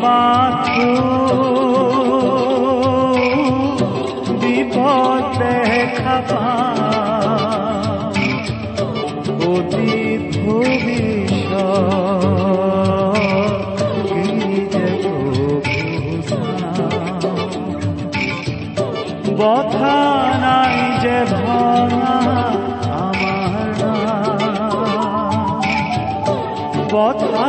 মাত্র 0.03 0.79
বিপদ 4.41 5.23
দেখা 5.39 6.17
পা 6.31 6.49
অতীত 9.49 10.23
ভবিষ্যৎ 10.39 11.99
কি 14.09 14.27
যে 14.73 14.89
বথা 19.39 19.99
নাই 20.45 20.79
যে 21.03 21.19
ভাঙা 21.33 22.19
আমার 22.99 23.67
না 23.81 23.95
বথা 26.93 27.49